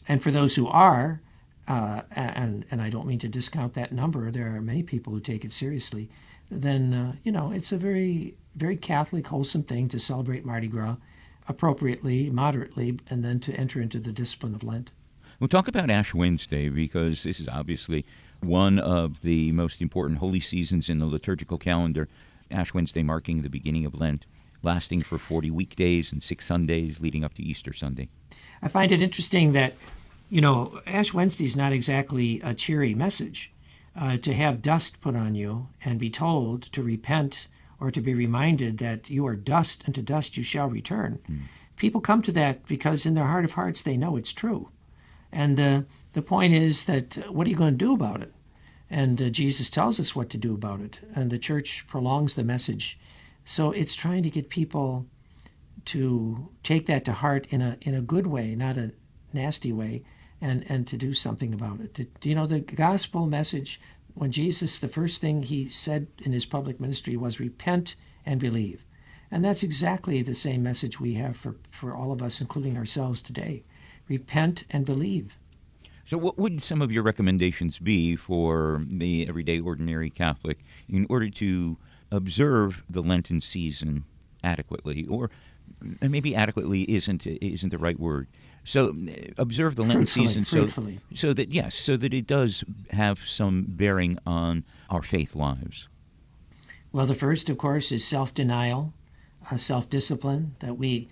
and 0.09 0.23
for 0.23 0.31
those 0.31 0.57
who 0.57 0.67
are, 0.69 1.21
uh, 1.69 2.03
and 2.11 2.65
and 2.71 2.83
I 2.83 2.91
don't 2.91 3.07
mean 3.07 3.21
to 3.21 3.29
discount 3.29 3.75
that 3.75 3.93
number. 3.93 4.31
There 4.31 4.55
are 4.55 4.61
many 4.61 4.83
people 4.83 5.13
who 5.13 5.21
take 5.21 5.45
it 5.45 5.53
seriously. 5.53 6.11
Then 6.51 6.93
uh, 6.93 7.13
you 7.23 7.33
know 7.33 7.53
it's 7.53 7.73
a 7.73 7.79
very 7.79 8.35
very 8.57 8.77
Catholic 8.77 9.27
wholesome 9.29 9.63
thing 9.63 9.89
to 9.89 9.99
celebrate 9.99 10.45
Mardi 10.45 10.69
Gras 10.69 10.97
appropriately, 11.49 12.31
moderately, 12.31 12.99
and 13.09 13.25
then 13.25 13.41
to 13.41 13.53
enter 13.55 13.81
into 13.81 13.99
the 13.99 14.13
discipline 14.13 14.55
of 14.55 14.63
Lent. 14.63 14.93
We'll 15.43 15.49
talk 15.49 15.67
about 15.67 15.91
Ash 15.91 16.15
Wednesday 16.15 16.69
because 16.69 17.25
this 17.25 17.41
is 17.41 17.49
obviously 17.49 18.07
one 18.43 18.79
of 18.79 19.23
the 19.23 19.51
most 19.51 19.81
important 19.81 20.21
holy 20.21 20.39
seasons 20.39 20.89
in 20.89 21.01
the 21.01 21.07
liturgical 21.07 21.59
calendar. 21.59 22.09
Ash 22.49 22.73
Wednesday 22.73 23.03
marking 23.03 23.43
the 23.43 23.49
beginning 23.49 23.85
of 23.85 23.99
Lent, 23.99 24.25
lasting 24.63 25.03
for 25.03 25.19
40 25.19 25.51
weekdays 25.51 26.13
and 26.13 26.23
six 26.23 26.47
Sundays 26.47 27.01
leading 27.01 27.25
up 27.25 27.35
to 27.35 27.43
Easter 27.43 27.73
Sunday. 27.73 28.09
I 28.63 28.69
find 28.69 28.93
it 28.93 29.03
interesting 29.03 29.53
that, 29.55 29.75
you 30.31 30.41
know, 30.41 30.81
Ash 30.87 31.13
Wednesday 31.13 31.45
is 31.45 31.57
not 31.57 31.73
exactly 31.73 32.41
a 32.45 32.55
cheery 32.55 32.95
message. 32.95 33.53
Uh, 33.97 34.19
to 34.19 34.33
have 34.33 34.63
dust 34.63 35.01
put 35.01 35.17
on 35.17 35.35
you 35.35 35.67
and 35.85 35.99
be 35.99 36.09
told 36.09 36.71
to 36.71 36.85
repent 36.85 37.49
or 37.81 37.91
to 37.91 38.01
be 38.01 38.15
reminded 38.15 38.79
that 38.79 39.11
you 39.11 39.27
are 39.27 39.35
dust 39.35 39.83
and 39.87 39.95
to 39.97 40.03
dust 40.03 40.37
you 40.37 40.45
shall 40.45 40.71
return. 40.71 41.19
Mm. 41.29 41.41
People 41.75 42.01
come 42.01 42.23
to 42.23 42.31
that 42.31 42.65
because 42.69 43.05
in 43.05 43.15
their 43.15 43.27
heart 43.27 43.45
of 43.45 43.55
hearts 43.55 43.83
they 43.83 43.97
know 43.97 44.15
it's 44.15 44.33
true. 44.33 44.69
And 45.33 45.59
uh, 45.59 45.83
the 46.13 46.23
point 46.23 46.53
is 46.53 46.85
that 46.85 47.19
uh, 47.19 47.33
what 47.33 47.47
are 47.47 47.51
you 47.51 47.57
going 47.57 47.73
to 47.73 47.85
do 47.85 47.95
about 47.95 48.21
it? 48.21 48.33
And 48.91 49.21
uh, 49.21 49.31
Jesus 49.31 49.71
tells 49.71 49.99
us 49.99 50.15
what 50.15 50.29
to 50.31 50.39
do 50.39 50.55
about 50.55 50.81
it. 50.81 51.01
And 51.15 51.31
the 51.31 51.39
church 51.39 51.87
prolongs 51.87 52.35
the 52.35 52.45
message. 52.45 52.99
So 53.45 53.71
it's 53.71 53.95
trying 53.95 54.23
to 54.25 54.31
get 54.31 54.51
people 54.51 55.07
to 55.87 56.51
take 56.63 56.87
that 56.87 57.05
to 57.07 57.13
heart 57.13 57.47
in 57.49 57.63
a, 57.63 57.79
in 57.81 57.95
a 57.95 58.03
good 58.03 58.27
way, 58.27 58.55
not 58.55 58.77
a 58.77 58.93
nasty 59.33 59.73
way, 59.73 60.05
and, 60.41 60.65
and 60.69 60.87
to 60.87 60.97
do 60.97 61.15
something 61.15 61.55
about 61.55 61.81
it. 61.81 61.95
To, 61.95 62.29
you 62.29 62.35
know, 62.35 62.47
the 62.47 62.61
gospel 62.61 63.27
message, 63.27 63.81
when 64.15 64.31
Jesus, 64.31 64.79
the 64.79 64.89
first 64.89 65.21
thing 65.21 65.43
he 65.43 65.69
said 65.69 66.09
in 66.23 66.33
his 66.33 66.45
public 66.45 66.79
ministry 66.79 67.17
was 67.17 67.41
repent 67.41 67.95
and 68.27 68.39
believe. 68.39 68.85
And 69.31 69.43
that's 69.43 69.63
exactly 69.63 70.21
the 70.21 70.35
same 70.35 70.63
message 70.63 71.01
we 71.01 71.15
have 71.15 71.37
for, 71.37 71.57
for 71.71 71.95
all 71.95 72.13
of 72.13 72.23
us, 72.23 72.43
including 72.43 72.77
ourselves 72.77 73.23
today 73.23 73.65
repent 74.09 74.65
and 74.71 74.85
believe. 74.85 75.37
So, 76.05 76.19
what 76.19 76.39
would 76.39 76.63
some 76.63 76.83
of 76.83 76.91
your 76.91 77.03
recommendations 77.03 77.79
be 77.79 78.17
for 78.17 78.85
the 78.87 79.29
everyday 79.29 79.61
ordinary 79.61 80.11
Catholic 80.11 80.59
in 80.89 81.07
order 81.09 81.31
to 81.31 81.79
observe 82.11 82.83
the 82.89 83.03
Lenten 83.03 83.41
season 83.41 84.05
adequately, 84.45 85.07
or 85.07 85.31
maybe 86.01 86.35
adequately 86.35 86.83
isn't 86.83 87.27
isn't 87.27 87.71
the 87.71 87.79
right 87.79 87.99
word. 87.99 88.29
So 88.65 88.95
observe 89.39 89.77
the 89.77 89.83
Lenten 89.83 90.07
season 90.07 90.45
so 90.45 90.69
so 91.15 91.33
that 91.33 91.49
yes, 91.49 91.75
so 91.75 91.97
that 91.97 92.15
it 92.15 92.27
does 92.27 92.65
have 92.91 93.21
some 93.21 93.67
bearing 93.69 94.19
on 94.27 94.65
our 94.91 95.03
faith 95.03 95.35
lives. 95.35 95.89
Well, 96.93 97.07
the 97.07 97.15
first, 97.15 97.49
of 97.49 97.57
course, 97.57 97.91
is 97.91 98.05
self-denial, 98.05 98.93
uh, 99.51 99.57
self-discipline. 99.57 100.57
That 100.61 100.77
we 100.77 101.09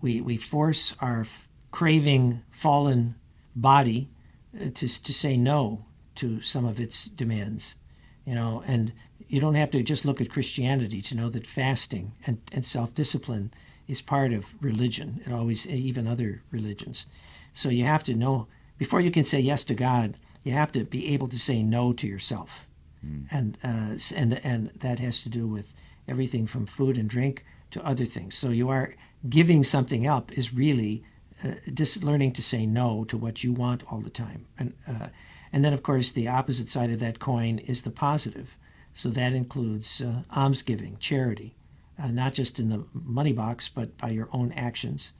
we 0.00 0.20
we 0.20 0.36
force 0.36 0.94
our 1.00 1.26
craving, 1.72 2.42
fallen 2.50 3.16
body 3.56 4.08
uh, 4.54 4.66
to 4.74 4.86
to 5.02 5.12
say 5.12 5.36
no 5.36 5.84
to 6.14 6.40
some 6.40 6.64
of 6.64 6.78
its 6.78 7.06
demands, 7.06 7.76
you 8.24 8.34
know, 8.34 8.62
and 8.66 8.92
you 9.28 9.40
don't 9.40 9.54
have 9.54 9.70
to 9.70 9.82
just 9.82 10.04
look 10.04 10.20
at 10.20 10.30
Christianity 10.30 11.00
to 11.00 11.16
know 11.16 11.30
that 11.30 11.46
fasting 11.46 12.12
and, 12.26 12.38
and 12.52 12.64
self 12.64 12.94
discipline 12.94 13.50
is 13.88 14.00
part 14.02 14.32
of 14.32 14.54
religion, 14.62 15.20
and 15.24 15.34
always, 15.34 15.66
even 15.66 16.06
other 16.06 16.42
religions. 16.50 17.06
So 17.52 17.68
you 17.68 17.84
have 17.84 18.04
to 18.04 18.14
know, 18.14 18.46
before 18.78 19.00
you 19.00 19.10
can 19.10 19.24
say 19.24 19.40
yes 19.40 19.64
to 19.64 19.74
God, 19.74 20.16
you 20.44 20.52
have 20.52 20.72
to 20.72 20.84
be 20.84 21.14
able 21.14 21.28
to 21.28 21.38
say 21.38 21.62
no 21.62 21.92
to 21.94 22.06
yourself. 22.06 22.66
Mm. 23.04 23.26
And, 23.30 23.58
uh, 23.64 23.98
and, 24.14 24.40
and 24.44 24.70
that 24.76 24.98
has 24.98 25.22
to 25.22 25.28
do 25.28 25.46
with 25.46 25.72
everything 26.06 26.46
from 26.46 26.66
food 26.66 26.96
and 26.96 27.08
drink 27.08 27.44
to 27.70 27.84
other 27.84 28.04
things. 28.04 28.34
So 28.34 28.50
you 28.50 28.68
are 28.68 28.94
giving 29.28 29.64
something 29.64 30.06
up 30.06 30.32
is 30.32 30.54
really 30.54 31.04
uh, 31.44 31.54
just 31.72 32.02
learning 32.02 32.32
to 32.32 32.42
say 32.42 32.66
no 32.66 33.04
to 33.04 33.16
what 33.16 33.42
you 33.42 33.52
want 33.52 33.82
all 33.90 34.00
the 34.00 34.10
time. 34.10 34.46
And, 34.58 34.74
uh, 34.86 35.08
and 35.52 35.64
then, 35.64 35.72
of 35.72 35.82
course, 35.82 36.10
the 36.10 36.28
opposite 36.28 36.70
side 36.70 36.90
of 36.90 37.00
that 37.00 37.18
coin 37.18 37.58
is 37.58 37.82
the 37.82 37.90
positive. 37.90 38.56
So 38.94 39.08
that 39.10 39.32
includes 39.32 40.00
uh, 40.00 40.22
almsgiving, 40.34 40.96
charity, 40.98 41.54
uh, 42.02 42.08
not 42.08 42.34
just 42.34 42.58
in 42.58 42.68
the 42.68 42.84
money 42.92 43.32
box, 43.32 43.68
but 43.68 43.96
by 43.98 44.10
your 44.10 44.28
own 44.32 44.52
actions, 44.52 45.12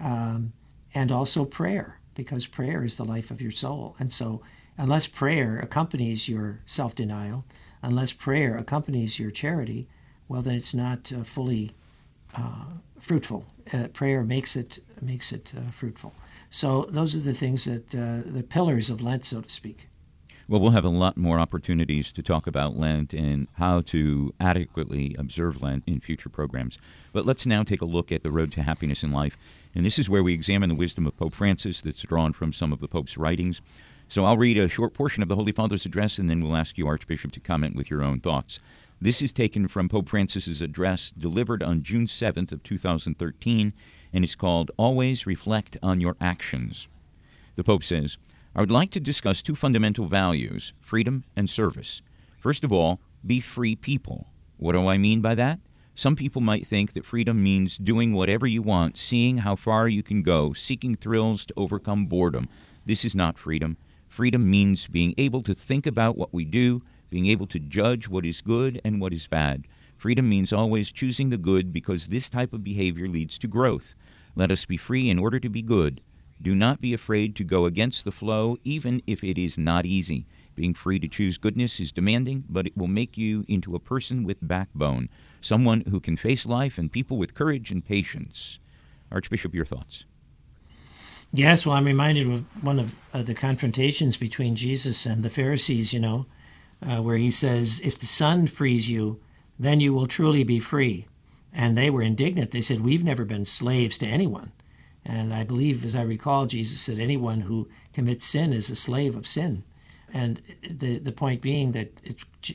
um, 0.00 0.52
and 0.94 1.12
also 1.12 1.44
prayer, 1.44 2.00
because 2.14 2.46
prayer 2.46 2.84
is 2.84 2.96
the 2.96 3.04
life 3.04 3.30
of 3.30 3.42
your 3.42 3.50
soul. 3.50 3.96
And 3.98 4.12
so, 4.12 4.40
unless 4.76 5.06
prayer 5.06 5.58
accompanies 5.58 6.28
your 6.28 6.60
self 6.64 6.94
denial, 6.94 7.44
unless 7.82 8.12
prayer 8.12 8.56
accompanies 8.56 9.18
your 9.18 9.30
charity, 9.30 9.88
well, 10.28 10.42
then 10.42 10.54
it's 10.54 10.74
not 10.74 11.12
uh, 11.12 11.24
fully 11.24 11.72
uh, 12.34 12.64
fruitful. 12.98 13.46
Uh, 13.72 13.88
prayer 13.88 14.22
makes 14.22 14.56
it 14.56 14.82
makes 15.00 15.32
it 15.32 15.52
uh, 15.56 15.70
fruitful. 15.70 16.14
So 16.50 16.86
those 16.90 17.14
are 17.14 17.20
the 17.20 17.34
things 17.34 17.64
that 17.64 17.90
the 17.90 18.44
pillars 18.48 18.88
of 18.90 19.00
Lent, 19.02 19.26
so 19.26 19.42
to 19.42 19.50
speak. 19.50 19.88
Well, 20.50 20.62
we'll 20.62 20.70
have 20.70 20.86
a 20.86 20.88
lot 20.88 21.18
more 21.18 21.38
opportunities 21.38 22.10
to 22.12 22.22
talk 22.22 22.46
about 22.46 22.78
Lent 22.78 23.12
and 23.12 23.48
how 23.58 23.82
to 23.82 24.32
adequately 24.40 25.14
observe 25.18 25.60
Lent 25.60 25.84
in 25.86 26.00
future 26.00 26.30
programs. 26.30 26.78
But 27.12 27.26
let's 27.26 27.44
now 27.44 27.62
take 27.64 27.82
a 27.82 27.84
look 27.84 28.10
at 28.10 28.22
the 28.22 28.30
road 28.30 28.50
to 28.52 28.62
happiness 28.62 29.02
in 29.02 29.12
life. 29.12 29.36
And 29.74 29.84
this 29.84 29.98
is 29.98 30.08
where 30.08 30.22
we 30.22 30.32
examine 30.32 30.70
the 30.70 30.74
wisdom 30.74 31.06
of 31.06 31.18
Pope 31.18 31.34
Francis 31.34 31.82
that's 31.82 32.00
drawn 32.00 32.32
from 32.32 32.54
some 32.54 32.72
of 32.72 32.80
the 32.80 32.88
Pope's 32.88 33.18
writings. 33.18 33.60
So 34.08 34.24
I'll 34.24 34.38
read 34.38 34.56
a 34.56 34.68
short 34.68 34.94
portion 34.94 35.22
of 35.22 35.28
the 35.28 35.36
Holy 35.36 35.52
Father's 35.52 35.84
address 35.84 36.16
and 36.16 36.30
then 36.30 36.42
we'll 36.42 36.56
ask 36.56 36.78
you, 36.78 36.86
Archbishop, 36.86 37.32
to 37.32 37.40
comment 37.40 37.76
with 37.76 37.90
your 37.90 38.02
own 38.02 38.20
thoughts. 38.20 38.58
This 39.00 39.22
is 39.22 39.32
taken 39.32 39.68
from 39.68 39.88
Pope 39.88 40.08
Francis's 40.08 40.60
address 40.60 41.12
delivered 41.16 41.62
on 41.62 41.84
June 41.84 42.06
7th 42.06 42.50
of 42.50 42.64
2013 42.64 43.72
and 44.12 44.24
is 44.24 44.34
called 44.34 44.72
Always 44.76 45.24
Reflect 45.24 45.76
on 45.80 46.00
Your 46.00 46.16
Actions. 46.20 46.88
The 47.54 47.62
Pope 47.62 47.84
says, 47.84 48.18
I 48.56 48.60
would 48.60 48.72
like 48.72 48.90
to 48.90 49.00
discuss 49.00 49.40
two 49.40 49.54
fundamental 49.54 50.06
values 50.06 50.72
freedom 50.80 51.22
and 51.36 51.48
service. 51.48 52.02
First 52.40 52.64
of 52.64 52.72
all, 52.72 52.98
be 53.24 53.40
free 53.40 53.76
people. 53.76 54.26
What 54.56 54.72
do 54.72 54.88
I 54.88 54.98
mean 54.98 55.20
by 55.20 55.36
that? 55.36 55.60
Some 55.94 56.16
people 56.16 56.42
might 56.42 56.66
think 56.66 56.92
that 56.94 57.04
freedom 57.04 57.40
means 57.40 57.76
doing 57.76 58.12
whatever 58.14 58.48
you 58.48 58.62
want, 58.62 58.96
seeing 58.96 59.38
how 59.38 59.54
far 59.54 59.86
you 59.86 60.02
can 60.02 60.22
go, 60.22 60.52
seeking 60.52 60.96
thrills 60.96 61.44
to 61.44 61.54
overcome 61.56 62.06
boredom. 62.06 62.48
This 62.84 63.04
is 63.04 63.14
not 63.14 63.38
freedom. 63.38 63.76
Freedom 64.08 64.50
means 64.50 64.88
being 64.88 65.14
able 65.18 65.42
to 65.44 65.54
think 65.54 65.86
about 65.86 66.16
what 66.16 66.34
we 66.34 66.44
do, 66.44 66.82
being 67.10 67.26
able 67.26 67.46
to 67.48 67.58
judge 67.58 68.08
what 68.08 68.24
is 68.24 68.40
good 68.40 68.80
and 68.84 69.00
what 69.00 69.12
is 69.12 69.26
bad. 69.26 69.66
Freedom 69.96 70.28
means 70.28 70.52
always 70.52 70.92
choosing 70.92 71.30
the 71.30 71.36
good 71.36 71.72
because 71.72 72.06
this 72.06 72.28
type 72.28 72.52
of 72.52 72.62
behavior 72.62 73.08
leads 73.08 73.38
to 73.38 73.48
growth. 73.48 73.94
Let 74.36 74.52
us 74.52 74.64
be 74.64 74.76
free 74.76 75.10
in 75.10 75.18
order 75.18 75.40
to 75.40 75.48
be 75.48 75.62
good. 75.62 76.00
Do 76.40 76.54
not 76.54 76.80
be 76.80 76.94
afraid 76.94 77.34
to 77.36 77.44
go 77.44 77.66
against 77.66 78.04
the 78.04 78.12
flow, 78.12 78.58
even 78.62 79.02
if 79.06 79.24
it 79.24 79.36
is 79.36 79.58
not 79.58 79.86
easy. 79.86 80.26
Being 80.54 80.74
free 80.74 81.00
to 81.00 81.08
choose 81.08 81.38
goodness 81.38 81.80
is 81.80 81.90
demanding, 81.90 82.44
but 82.48 82.66
it 82.66 82.76
will 82.76 82.86
make 82.86 83.18
you 83.18 83.44
into 83.48 83.74
a 83.74 83.80
person 83.80 84.22
with 84.22 84.38
backbone, 84.40 85.08
someone 85.40 85.80
who 85.82 85.98
can 85.98 86.16
face 86.16 86.46
life 86.46 86.78
and 86.78 86.92
people 86.92 87.16
with 87.16 87.34
courage 87.34 87.72
and 87.72 87.84
patience. 87.84 88.60
Archbishop, 89.10 89.54
your 89.54 89.64
thoughts? 89.64 90.04
Yes, 91.32 91.66
well, 91.66 91.76
I'm 91.76 91.84
reminded 91.84 92.30
of 92.30 92.44
one 92.62 92.78
of 92.78 92.94
uh, 93.12 93.22
the 93.22 93.34
confrontations 93.34 94.16
between 94.16 94.56
Jesus 94.56 95.06
and 95.06 95.22
the 95.22 95.30
Pharisees, 95.30 95.92
you 95.92 96.00
know, 96.00 96.26
uh, 96.82 97.02
where 97.02 97.16
he 97.16 97.30
says, 97.30 97.80
If 97.84 97.98
the 97.98 98.06
Son 98.06 98.46
frees 98.46 98.88
you, 98.88 99.20
then 99.58 99.80
you 99.80 99.92
will 99.92 100.06
truly 100.06 100.44
be 100.44 100.60
free. 100.60 101.06
And 101.52 101.76
they 101.76 101.90
were 101.90 102.02
indignant. 102.02 102.50
They 102.50 102.62
said, 102.62 102.80
We've 102.80 103.04
never 103.04 103.24
been 103.24 103.44
slaves 103.44 103.98
to 103.98 104.06
anyone. 104.06 104.52
And 105.08 105.32
I 105.32 105.42
believe, 105.42 105.84
as 105.84 105.94
I 105.94 106.02
recall, 106.02 106.46
Jesus 106.46 106.80
said, 106.80 106.98
anyone 106.98 107.40
who 107.40 107.68
commits 107.94 108.26
sin 108.26 108.52
is 108.52 108.68
a 108.68 108.76
slave 108.76 109.16
of 109.16 109.26
sin. 109.26 109.64
And 110.12 110.42
the, 110.68 110.98
the 110.98 111.12
point 111.12 111.40
being 111.40 111.72
that 111.72 111.92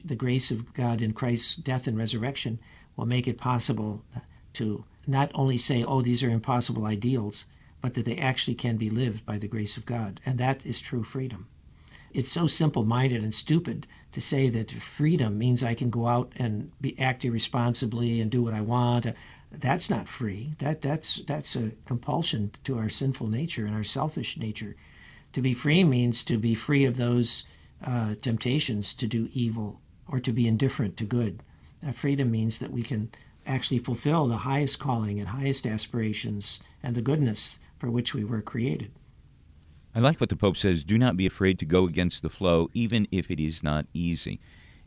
the 0.06 0.15
grace 0.15 0.51
of 0.51 0.74
God 0.74 1.01
in 1.01 1.13
Christ's 1.13 1.56
death 1.56 1.88
and 1.88 1.98
resurrection 1.98 2.60
will 2.96 3.08
make 3.08 3.27
it 3.27 3.39
possible 3.39 4.03
to 4.53 4.86
not 5.08 5.32
only 5.34 5.58
say, 5.58 5.84
oh, 5.84 6.01
these 6.01 6.22
are 6.24 6.30
impossible 6.30 6.86
ideals, 6.86 7.48
but 7.82 7.96
that 7.96 8.06
they 8.06 8.18
actually 8.18 8.56
can 8.56 8.77
be 8.77 8.89
lived 8.89 9.25
by 9.25 9.38
the 9.38 9.48
grace 9.48 9.75
of 9.75 9.86
God. 9.86 10.22
And 10.25 10.38
that 10.38 10.65
is 10.65 10.80
true 10.80 11.03
freedom. 11.03 11.48
It's 12.13 12.32
so 12.32 12.48
simple 12.48 12.84
minded 12.84 13.24
and 13.24 13.34
stupid 13.34 13.88
to 14.12 14.22
say 14.22 14.50
that 14.50 14.72
freedom 14.72 15.38
means 15.38 15.63
I 15.63 15.74
can 15.74 15.89
go 15.89 16.08
out 16.08 16.32
and 16.36 16.72
be, 16.79 16.98
act 17.00 17.25
irresponsibly 17.25 18.22
and 18.22 18.29
do 18.29 18.43
what 18.43 18.53
I 18.53 18.62
want 18.62 19.08
that's 19.60 19.89
not 19.89 20.08
free. 20.08 20.55
That 20.60 20.82
that's 20.82 21.17
that's 21.27 21.55
a 21.55 21.72
compulsion 21.86 22.51
to 22.63 22.77
our 22.77 22.89
sinful 22.89 23.27
nature 23.27 23.65
and 23.65 23.75
our 23.75 23.84
selfish 23.84 24.38
nature. 24.38 24.75
To 25.34 25.41
be 25.41 25.53
free 25.53 25.84
means 25.84 26.24
to 26.25 26.38
be 26.38 26.55
free 26.55 26.86
of 26.86 26.98
those 26.98 27.43
uh, 27.84 28.15
temptations 28.22 28.93
to 28.96 29.08
do 29.08 29.29
evil 29.34 29.79
or 30.08 30.20
to 30.20 30.32
be 30.32 30.48
indifferent 30.48 30.98
to 30.98 31.05
good. 31.05 31.41
Uh, 31.86 31.91
freedom 31.91 32.32
means 32.32 32.60
that 32.60 32.72
we 32.72 32.84
can 32.84 33.12
actually 33.46 33.79
fulfill 33.79 34.27
the 34.27 34.38
highest 34.38 34.79
calling 34.79 35.20
and 35.20 35.29
highest 35.29 35.67
aspirations 35.67 36.60
and 36.82 36.96
the 36.96 37.01
goodness 37.01 37.60
for 37.77 37.89
which 37.89 38.13
we 38.13 38.24
were 38.24 38.41
created. 38.41 38.91
I 39.95 40.00
like 40.00 40.19
what 40.19 40.29
the 40.29 40.35
Pope 40.35 40.57
says 40.57 40.83
do 40.83 40.97
not 40.97 41.17
be 41.17 41.25
afraid 41.25 41.59
to 41.59 41.65
go 41.65 41.85
against 41.85 42.21
the 42.21 42.29
flow, 42.29 42.69
even 42.73 43.07
if 43.12 43.29
it 43.29 43.39
is 43.39 43.62
not 43.62 43.85
easy. 43.93 44.39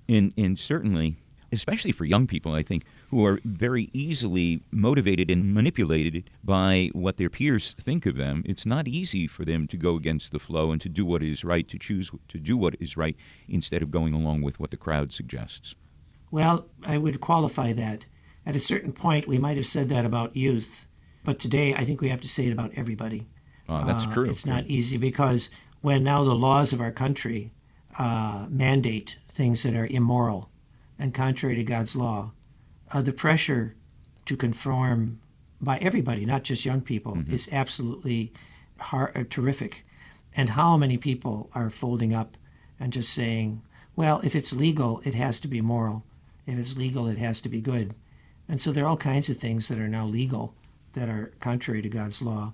And, 0.08 0.32
and 0.36 0.58
certainly, 0.58 1.16
especially 1.52 1.92
for 1.92 2.04
young 2.04 2.26
people, 2.26 2.52
I 2.54 2.62
think, 2.62 2.84
who 3.10 3.24
are 3.24 3.40
very 3.44 3.88
easily 3.92 4.62
motivated 4.70 5.30
and 5.30 5.54
manipulated 5.54 6.30
by 6.42 6.90
what 6.92 7.16
their 7.16 7.30
peers 7.30 7.74
think 7.80 8.06
of 8.06 8.16
them. 8.16 8.42
It's 8.46 8.66
not 8.66 8.88
easy 8.88 9.26
for 9.26 9.44
them 9.44 9.68
to 9.68 9.76
go 9.76 9.94
against 9.94 10.32
the 10.32 10.38
flow 10.38 10.72
and 10.72 10.80
to 10.80 10.88
do 10.88 11.04
what 11.04 11.22
is 11.22 11.44
right, 11.44 11.68
to 11.68 11.78
choose 11.78 12.10
to 12.28 12.38
do 12.38 12.56
what 12.56 12.76
is 12.80 12.96
right 12.96 13.16
instead 13.48 13.82
of 13.82 13.90
going 13.90 14.12
along 14.12 14.42
with 14.42 14.58
what 14.58 14.70
the 14.70 14.76
crowd 14.76 15.12
suggests. 15.12 15.74
Well, 16.30 16.66
I 16.84 16.98
would 16.98 17.20
qualify 17.20 17.72
that. 17.74 18.06
At 18.44 18.56
a 18.56 18.60
certain 18.60 18.92
point, 18.92 19.26
we 19.26 19.38
might 19.38 19.56
have 19.56 19.66
said 19.66 19.88
that 19.88 20.04
about 20.04 20.36
youth, 20.36 20.86
but 21.24 21.38
today 21.38 21.74
I 21.74 21.84
think 21.84 22.00
we 22.00 22.08
have 22.08 22.20
to 22.20 22.28
say 22.28 22.46
it 22.46 22.52
about 22.52 22.72
everybody. 22.74 23.26
Oh, 23.68 23.84
that's 23.84 24.04
uh, 24.04 24.12
true. 24.12 24.24
It's 24.24 24.46
not 24.46 24.66
easy 24.66 24.96
because 24.96 25.50
when 25.80 26.04
now 26.04 26.24
the 26.24 26.34
laws 26.34 26.72
of 26.72 26.80
our 26.80 26.92
country 26.92 27.52
uh, 27.98 28.46
mandate 28.48 29.16
things 29.30 29.62
that 29.62 29.74
are 29.74 29.86
immoral 29.86 30.50
and 30.98 31.14
contrary 31.14 31.56
to 31.56 31.64
God's 31.64 31.96
law, 31.96 32.32
uh, 32.92 33.02
the 33.02 33.12
pressure 33.12 33.74
to 34.26 34.36
conform 34.36 35.20
by 35.60 35.78
everybody, 35.78 36.24
not 36.26 36.42
just 36.42 36.64
young 36.64 36.80
people, 36.80 37.14
mm-hmm. 37.14 37.34
is 37.34 37.48
absolutely 37.52 38.32
hard, 38.78 39.30
terrific. 39.30 39.84
And 40.34 40.50
how 40.50 40.76
many 40.76 40.98
people 40.98 41.50
are 41.54 41.70
folding 41.70 42.14
up 42.14 42.36
and 42.78 42.92
just 42.92 43.12
saying, 43.12 43.62
well, 43.94 44.20
if 44.22 44.36
it's 44.36 44.52
legal, 44.52 45.00
it 45.04 45.14
has 45.14 45.40
to 45.40 45.48
be 45.48 45.60
moral. 45.60 46.04
If 46.46 46.58
it's 46.58 46.76
legal, 46.76 47.08
it 47.08 47.18
has 47.18 47.40
to 47.40 47.48
be 47.48 47.60
good. 47.60 47.94
And 48.48 48.60
so 48.60 48.70
there 48.70 48.84
are 48.84 48.88
all 48.88 48.96
kinds 48.96 49.28
of 49.28 49.38
things 49.38 49.68
that 49.68 49.78
are 49.78 49.88
now 49.88 50.06
legal 50.06 50.54
that 50.92 51.08
are 51.08 51.32
contrary 51.40 51.82
to 51.82 51.88
God's 51.88 52.22
law, 52.22 52.52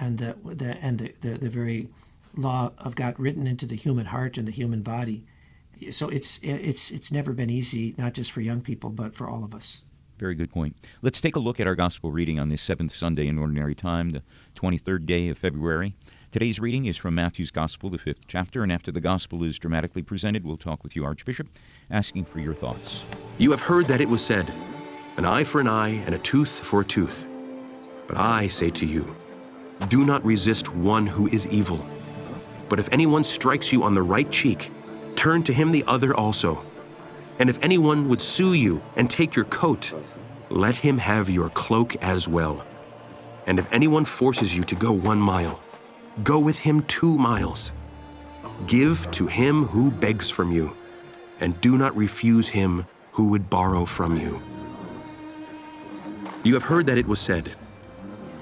and 0.00 0.18
the, 0.18 0.36
the 0.44 0.76
and 0.82 0.98
the, 0.98 1.14
the, 1.20 1.38
the 1.38 1.50
very 1.50 1.88
law 2.36 2.72
of 2.78 2.94
God 2.94 3.14
written 3.18 3.46
into 3.46 3.66
the 3.66 3.76
human 3.76 4.06
heart 4.06 4.36
and 4.36 4.48
the 4.48 4.52
human 4.52 4.82
body 4.82 5.24
so 5.90 6.08
it's 6.08 6.38
it's 6.42 6.90
it's 6.90 7.10
never 7.12 7.32
been 7.32 7.50
easy, 7.50 7.94
not 7.98 8.14
just 8.14 8.32
for 8.32 8.40
young 8.40 8.60
people, 8.60 8.90
but 8.90 9.14
for 9.14 9.28
all 9.28 9.44
of 9.44 9.54
us. 9.54 9.80
Very 10.18 10.34
good 10.34 10.50
point. 10.50 10.76
Let's 11.02 11.20
take 11.20 11.36
a 11.36 11.40
look 11.40 11.58
at 11.58 11.66
our 11.66 11.74
gospel 11.74 12.12
reading 12.12 12.38
on 12.38 12.48
this 12.48 12.62
seventh 12.62 12.94
Sunday 12.94 13.26
in 13.26 13.38
Ordinary 13.38 13.74
Time, 13.74 14.10
the 14.10 14.22
23rd 14.54 15.06
day 15.06 15.28
of 15.28 15.38
February. 15.38 15.94
Today's 16.30 16.60
reading 16.60 16.86
is 16.86 16.96
from 16.96 17.14
Matthew's 17.14 17.50
Gospel, 17.50 17.90
the 17.90 17.98
fifth 17.98 18.26
chapter, 18.26 18.62
and 18.62 18.72
after 18.72 18.90
the 18.90 19.00
Gospel 19.00 19.44
is 19.44 19.58
dramatically 19.58 20.02
presented, 20.02 20.44
we'll 20.44 20.56
talk 20.56 20.82
with 20.82 20.96
you, 20.96 21.04
Archbishop, 21.04 21.48
asking 21.90 22.24
for 22.24 22.40
your 22.40 22.54
thoughts. 22.54 23.02
You 23.38 23.52
have 23.52 23.62
heard 23.62 23.86
that 23.86 24.00
it 24.00 24.08
was 24.08 24.24
said, 24.24 24.52
An 25.16 25.24
eye 25.24 25.44
for 25.44 25.60
an 25.60 25.68
eye, 25.68 25.90
and 26.06 26.14
a 26.14 26.18
tooth 26.18 26.60
for 26.60 26.80
a 26.80 26.84
tooth. 26.84 27.28
But 28.06 28.16
I 28.16 28.48
say 28.48 28.70
to 28.70 28.86
you, 28.86 29.16
do 29.88 30.04
not 30.04 30.24
resist 30.24 30.74
one 30.74 31.06
who 31.06 31.26
is 31.28 31.46
evil. 31.48 31.84
But 32.68 32.80
if 32.80 32.88
anyone 32.92 33.24
strikes 33.24 33.72
you 33.72 33.82
on 33.82 33.94
the 33.94 34.02
right 34.02 34.30
cheek, 34.30 34.70
turn 35.16 35.42
to 35.44 35.52
him 35.52 35.70
the 35.70 35.84
other 35.86 36.14
also. 36.14 36.64
And 37.38 37.50
if 37.50 37.62
anyone 37.62 38.08
would 38.08 38.22
sue 38.22 38.54
you 38.54 38.82
and 38.96 39.10
take 39.10 39.34
your 39.34 39.44
coat, 39.46 39.92
let 40.50 40.76
him 40.76 40.98
have 40.98 41.28
your 41.28 41.48
cloak 41.50 41.96
as 41.96 42.28
well. 42.28 42.64
And 43.46 43.58
if 43.58 43.70
anyone 43.72 44.04
forces 44.04 44.56
you 44.56 44.64
to 44.64 44.74
go 44.74 44.92
one 44.92 45.18
mile, 45.18 45.60
Go 46.22 46.38
with 46.38 46.60
him 46.60 46.82
two 46.84 47.18
miles. 47.18 47.72
Give 48.68 49.10
to 49.10 49.26
him 49.26 49.64
who 49.64 49.90
begs 49.90 50.30
from 50.30 50.52
you, 50.52 50.76
and 51.40 51.60
do 51.60 51.76
not 51.76 51.96
refuse 51.96 52.46
him 52.46 52.86
who 53.10 53.28
would 53.30 53.50
borrow 53.50 53.84
from 53.84 54.16
you. 54.16 54.38
You 56.44 56.54
have 56.54 56.62
heard 56.62 56.86
that 56.86 56.98
it 56.98 57.08
was 57.08 57.18
said, 57.18 57.50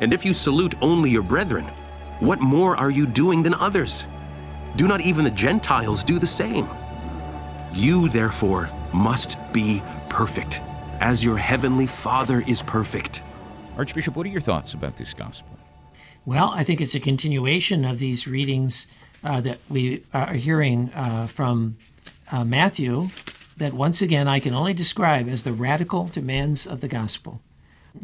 And 0.00 0.12
if 0.12 0.24
you 0.24 0.34
salute 0.34 0.74
only 0.82 1.10
your 1.10 1.22
brethren, 1.22 1.64
what 2.20 2.40
more 2.40 2.76
are 2.76 2.90
you 2.90 3.06
doing 3.06 3.42
than 3.42 3.54
others? 3.54 4.06
Do 4.76 4.86
not 4.86 5.00
even 5.00 5.24
the 5.24 5.30
Gentiles 5.30 6.04
do 6.04 6.18
the 6.18 6.26
same? 6.26 6.68
You, 7.72 8.08
therefore, 8.08 8.70
must 8.92 9.36
be 9.52 9.82
perfect, 10.08 10.60
as 11.00 11.24
your 11.24 11.36
heavenly 11.36 11.86
Father 11.86 12.42
is 12.46 12.62
perfect. 12.62 13.22
Archbishop, 13.76 14.16
what 14.16 14.26
are 14.26 14.30
your 14.30 14.40
thoughts 14.40 14.74
about 14.74 14.96
this 14.96 15.12
gospel? 15.12 15.58
Well, 16.24 16.50
I 16.54 16.64
think 16.64 16.80
it's 16.80 16.94
a 16.94 17.00
continuation 17.00 17.84
of 17.84 17.98
these 17.98 18.26
readings 18.26 18.86
uh, 19.22 19.40
that 19.42 19.58
we 19.68 20.04
are 20.12 20.34
hearing 20.34 20.90
uh, 20.94 21.26
from 21.26 21.76
uh, 22.32 22.44
Matthew 22.44 23.10
that 23.56 23.72
once 23.72 24.02
again 24.02 24.28
I 24.28 24.40
can 24.40 24.54
only 24.54 24.74
describe 24.74 25.28
as 25.28 25.42
the 25.42 25.52
radical 25.52 26.06
demands 26.06 26.66
of 26.66 26.80
the 26.80 26.88
gospel. 26.88 27.40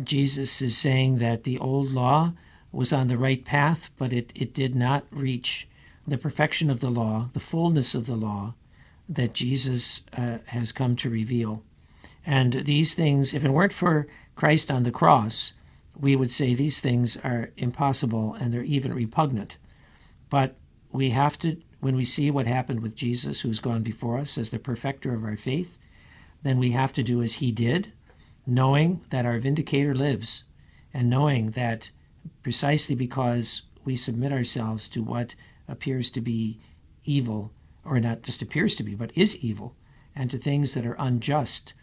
Jesus 0.02 0.62
is 0.62 0.76
saying 0.76 1.18
that 1.18 1.44
the 1.44 1.58
old 1.58 1.92
law 1.92 2.32
was 2.70 2.92
on 2.92 3.08
the 3.08 3.18
right 3.18 3.44
path, 3.44 3.90
but 3.98 4.12
it, 4.12 4.32
it 4.34 4.54
did 4.54 4.74
not 4.74 5.04
reach 5.10 5.68
the 6.06 6.18
perfection 6.18 6.70
of 6.70 6.80
the 6.80 6.90
law, 6.90 7.28
the 7.32 7.40
fullness 7.40 7.94
of 7.94 8.06
the 8.06 8.16
law 8.16 8.54
that 9.08 9.34
Jesus 9.34 10.02
uh, 10.16 10.38
has 10.46 10.72
come 10.72 10.96
to 10.96 11.10
reveal. 11.10 11.62
And 12.24 12.52
these 12.64 12.94
things, 12.94 13.34
if 13.34 13.44
it 13.44 13.50
weren't 13.50 13.72
for 13.72 14.06
Christ 14.36 14.70
on 14.70 14.84
the 14.84 14.90
cross, 14.90 15.52
we 15.98 16.16
would 16.16 16.32
say 16.32 16.54
these 16.54 16.80
things 16.80 17.16
are 17.18 17.50
impossible 17.56 18.34
and 18.34 18.52
they're 18.52 18.62
even 18.62 18.94
repugnant. 18.94 19.56
But 20.30 20.56
we 20.90 21.10
have 21.10 21.38
to, 21.40 21.58
when 21.80 21.96
we 21.96 22.04
see 22.04 22.30
what 22.30 22.46
happened 22.46 22.80
with 22.80 22.96
Jesus, 22.96 23.40
who's 23.40 23.60
gone 23.60 23.82
before 23.82 24.18
us 24.18 24.38
as 24.38 24.50
the 24.50 24.58
perfecter 24.58 25.14
of 25.14 25.24
our 25.24 25.36
faith, 25.36 25.78
then 26.42 26.58
we 26.58 26.70
have 26.70 26.92
to 26.94 27.02
do 27.02 27.22
as 27.22 27.34
he 27.34 27.52
did, 27.52 27.92
knowing 28.46 29.00
that 29.10 29.26
our 29.26 29.38
vindicator 29.38 29.94
lives, 29.94 30.44
and 30.92 31.08
knowing 31.08 31.50
that 31.52 31.90
precisely 32.42 32.94
because 32.94 33.62
we 33.84 33.96
submit 33.96 34.32
ourselves 34.32 34.88
to 34.88 35.02
what 35.02 35.34
appears 35.68 36.10
to 36.10 36.20
be 36.20 36.58
evil, 37.04 37.52
or 37.84 37.98
not 38.00 38.22
just 38.22 38.42
appears 38.42 38.74
to 38.74 38.82
be, 38.82 38.94
but 38.94 39.16
is 39.16 39.36
evil, 39.36 39.74
and 40.14 40.30
to 40.30 40.38
things 40.38 40.74
that 40.74 40.86
are 40.86 40.96
unjust, 40.98 41.74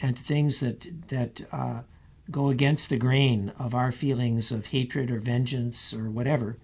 and 0.00 0.16
to 0.16 0.22
things 0.22 0.60
that 0.60 1.08
that 1.08 1.42
uh, 1.52 1.82
go 2.30 2.48
against 2.48 2.90
the 2.90 2.96
grain 2.96 3.52
of 3.58 3.74
our 3.74 3.92
feelings 3.92 4.50
of 4.50 4.66
hatred 4.66 5.10
or 5.10 5.20
vengeance 5.20 5.94
or 5.94 6.10
whatever, 6.10 6.56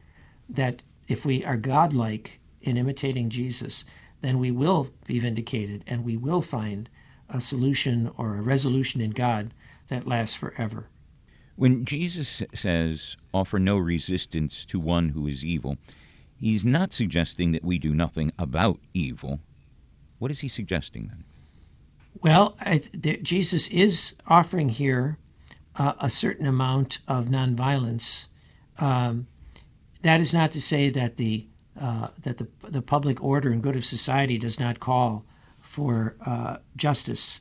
that 0.49 0.83
if 1.09 1.25
we 1.25 1.45
are 1.45 1.57
godlike 1.57 2.41
in 2.61 2.77
imitating 2.77 3.31
Jesus, 3.31 3.85
then 4.21 4.39
we 4.39 4.51
will 4.51 4.91
be 5.07 5.19
vindicated 5.19 5.85
and 5.87 6.05
we 6.05 6.17
will 6.17 6.43
find 6.43 6.89
a 7.33 7.41
solution 7.41 8.11
or 8.17 8.37
a 8.37 8.43
resolution 8.43 9.01
in 9.01 9.11
God 9.11 9.53
that 9.89 10.07
lasts 10.07 10.37
forever. 10.37 10.87
When 11.57 11.85
Jesus 11.85 12.43
says, 12.55 13.17
offer 13.33 13.59
no 13.59 13.77
resistance 13.77 14.65
to 14.67 14.79
one 14.81 15.11
who 15.11 15.27
is 15.27 15.45
evil, 15.45 15.77
he's 16.39 16.65
not 16.65 16.93
suggesting 16.93 17.53
that 17.53 17.65
we 17.65 17.79
do 17.79 17.95
nothing 17.95 18.33
about 18.39 18.79
evil. 18.95 19.41
What 20.19 20.31
is 20.31 20.41
he 20.41 20.49
suggesting 20.49 21.09
then? 21.09 21.25
Well, 22.21 22.57
I, 22.61 22.79
th- 22.79 23.23
Jesus 23.23 23.69
is 23.69 24.15
offering 24.27 24.69
here 24.69 25.19
uh, 25.77 25.95
a 25.99 26.11
certain 26.11 26.47
amount 26.47 26.99
of 27.09 27.27
nonviolence 27.27 28.27
um, 28.79 29.27
that 30.03 30.21
is 30.21 30.33
not 30.33 30.53
to 30.53 30.61
say 30.61 30.91
that 30.91 31.17
the 31.17 31.47
uh, 31.81 32.09
that 32.21 32.37
the 32.37 32.49
the 32.69 32.83
public 32.83 33.23
order 33.23 33.51
and 33.51 33.63
good 33.63 33.77
of 33.77 33.85
society 33.85 34.37
does 34.37 34.61
not 34.61 34.79
call 34.79 35.25
for 35.73 36.15
uh, 36.27 36.59
justice 36.77 37.41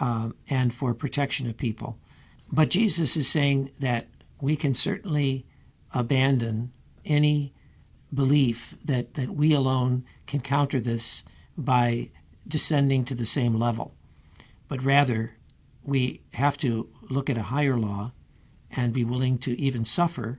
um, 0.00 0.36
and 0.48 0.72
for 0.72 0.94
protection 0.94 1.48
of 1.48 1.56
people, 1.56 1.98
but 2.52 2.70
Jesus 2.70 3.16
is 3.16 3.26
saying 3.26 3.72
that 3.80 4.06
we 4.40 4.54
can 4.54 4.72
certainly 4.72 5.44
abandon 5.92 6.70
any 7.04 7.52
belief 8.14 8.76
that 8.84 9.14
that 9.14 9.30
we 9.30 9.52
alone 9.52 10.04
can 10.26 10.40
counter 10.40 10.78
this 10.78 11.24
by 11.58 12.08
descending 12.46 13.04
to 13.04 13.16
the 13.16 13.26
same 13.26 13.58
level, 13.58 13.92
but 14.68 14.84
rather 14.84 15.34
we 15.82 16.20
have 16.34 16.56
to 16.58 16.88
look 17.10 17.28
at 17.28 17.36
a 17.36 17.50
higher 17.54 17.76
law 17.76 18.12
and 18.70 18.92
be 18.92 19.02
willing 19.04 19.38
to 19.38 19.60
even 19.60 19.84
suffer 19.84 20.38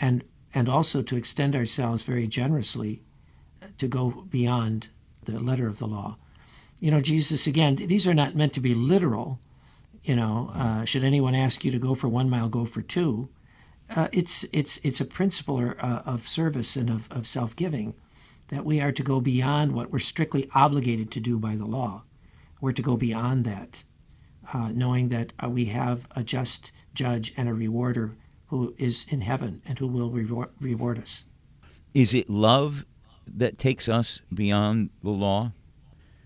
and 0.00 0.24
and 0.52 0.68
also 0.68 1.02
to 1.02 1.16
extend 1.16 1.54
ourselves 1.54 2.02
very 2.02 2.26
generously 2.26 3.00
to 3.78 3.86
go 3.86 4.26
beyond 4.28 4.88
the 5.22 5.38
letter 5.38 5.68
of 5.68 5.78
the 5.78 5.86
law. 5.86 6.16
You 6.80 6.90
know, 6.90 7.00
Jesus, 7.00 7.46
again, 7.46 7.76
these 7.76 8.06
are 8.06 8.14
not 8.14 8.34
meant 8.34 8.52
to 8.54 8.60
be 8.60 8.74
literal. 8.74 9.40
You 10.02 10.16
know, 10.16 10.50
uh, 10.54 10.84
should 10.84 11.04
anyone 11.04 11.34
ask 11.34 11.64
you 11.64 11.70
to 11.70 11.78
go 11.78 11.94
for 11.94 12.08
one 12.08 12.28
mile, 12.28 12.48
go 12.48 12.64
for 12.64 12.82
two. 12.82 13.28
Uh, 13.94 14.08
it's, 14.12 14.44
it's, 14.52 14.78
it's 14.82 15.00
a 15.00 15.04
principle 15.04 15.58
or, 15.58 15.76
uh, 15.80 16.02
of 16.04 16.28
service 16.28 16.76
and 16.76 16.90
of, 16.90 17.10
of 17.10 17.26
self 17.26 17.54
giving 17.56 17.94
that 18.48 18.64
we 18.64 18.80
are 18.80 18.92
to 18.92 19.02
go 19.02 19.20
beyond 19.20 19.72
what 19.72 19.90
we're 19.90 19.98
strictly 19.98 20.48
obligated 20.54 21.10
to 21.10 21.20
do 21.20 21.38
by 21.38 21.56
the 21.56 21.66
law. 21.66 22.02
We're 22.60 22.72
to 22.72 22.82
go 22.82 22.96
beyond 22.96 23.44
that, 23.44 23.84
uh, 24.52 24.70
knowing 24.72 25.08
that 25.08 25.32
uh, 25.42 25.48
we 25.48 25.66
have 25.66 26.06
a 26.14 26.22
just 26.22 26.72
judge 26.94 27.32
and 27.36 27.48
a 27.48 27.54
rewarder 27.54 28.16
who 28.46 28.74
is 28.78 29.06
in 29.08 29.22
heaven 29.22 29.62
and 29.66 29.78
who 29.78 29.86
will 29.86 30.10
reward, 30.10 30.50
reward 30.60 30.98
us. 30.98 31.24
Is 31.92 32.14
it 32.14 32.28
love 32.28 32.84
that 33.26 33.58
takes 33.58 33.88
us 33.88 34.20
beyond 34.32 34.90
the 35.02 35.10
law? 35.10 35.52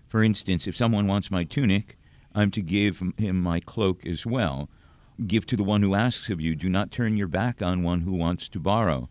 For 0.09 0.23
instance, 0.23 0.67
if 0.67 0.75
someone 0.75 1.07
wants 1.07 1.31
my 1.31 1.43
tunic, 1.43 1.97
I'm 2.35 2.51
to 2.51 2.61
give 2.61 3.01
him 3.17 3.41
my 3.41 3.59
cloak 3.59 4.05
as 4.05 4.25
well. 4.25 4.69
Give 5.25 5.45
to 5.45 5.55
the 5.55 5.63
one 5.63 5.83
who 5.83 5.95
asks 5.95 6.29
of 6.29 6.41
you. 6.41 6.55
Do 6.55 6.69
not 6.69 6.91
turn 6.91 7.15
your 7.15 7.27
back 7.27 7.61
on 7.61 7.83
one 7.83 8.01
who 8.01 8.13
wants 8.13 8.49
to 8.49 8.59
borrow. 8.59 9.09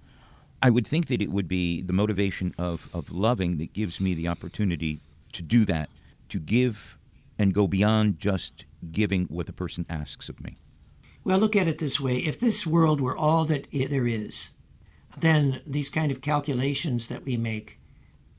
I 0.60 0.70
would 0.70 0.86
think 0.86 1.06
that 1.06 1.22
it 1.22 1.30
would 1.30 1.46
be 1.46 1.82
the 1.82 1.92
motivation 1.92 2.52
of, 2.58 2.88
of 2.92 3.12
loving 3.12 3.58
that 3.58 3.72
gives 3.72 4.00
me 4.00 4.14
the 4.14 4.26
opportunity 4.26 5.00
to 5.32 5.42
do 5.42 5.64
that, 5.66 5.88
to 6.30 6.40
give 6.40 6.98
and 7.38 7.54
go 7.54 7.68
beyond 7.68 8.18
just 8.18 8.64
giving 8.90 9.26
what 9.26 9.46
the 9.46 9.52
person 9.52 9.86
asks 9.88 10.28
of 10.28 10.42
me. 10.42 10.56
Well, 11.22 11.38
look 11.38 11.54
at 11.54 11.68
it 11.68 11.78
this 11.78 12.00
way 12.00 12.18
if 12.18 12.40
this 12.40 12.66
world 12.66 13.00
were 13.00 13.16
all 13.16 13.44
that 13.44 13.68
there 13.70 14.06
is, 14.06 14.50
then 15.16 15.60
these 15.64 15.90
kind 15.90 16.10
of 16.10 16.20
calculations 16.20 17.06
that 17.08 17.24
we 17.24 17.36
make 17.36 17.78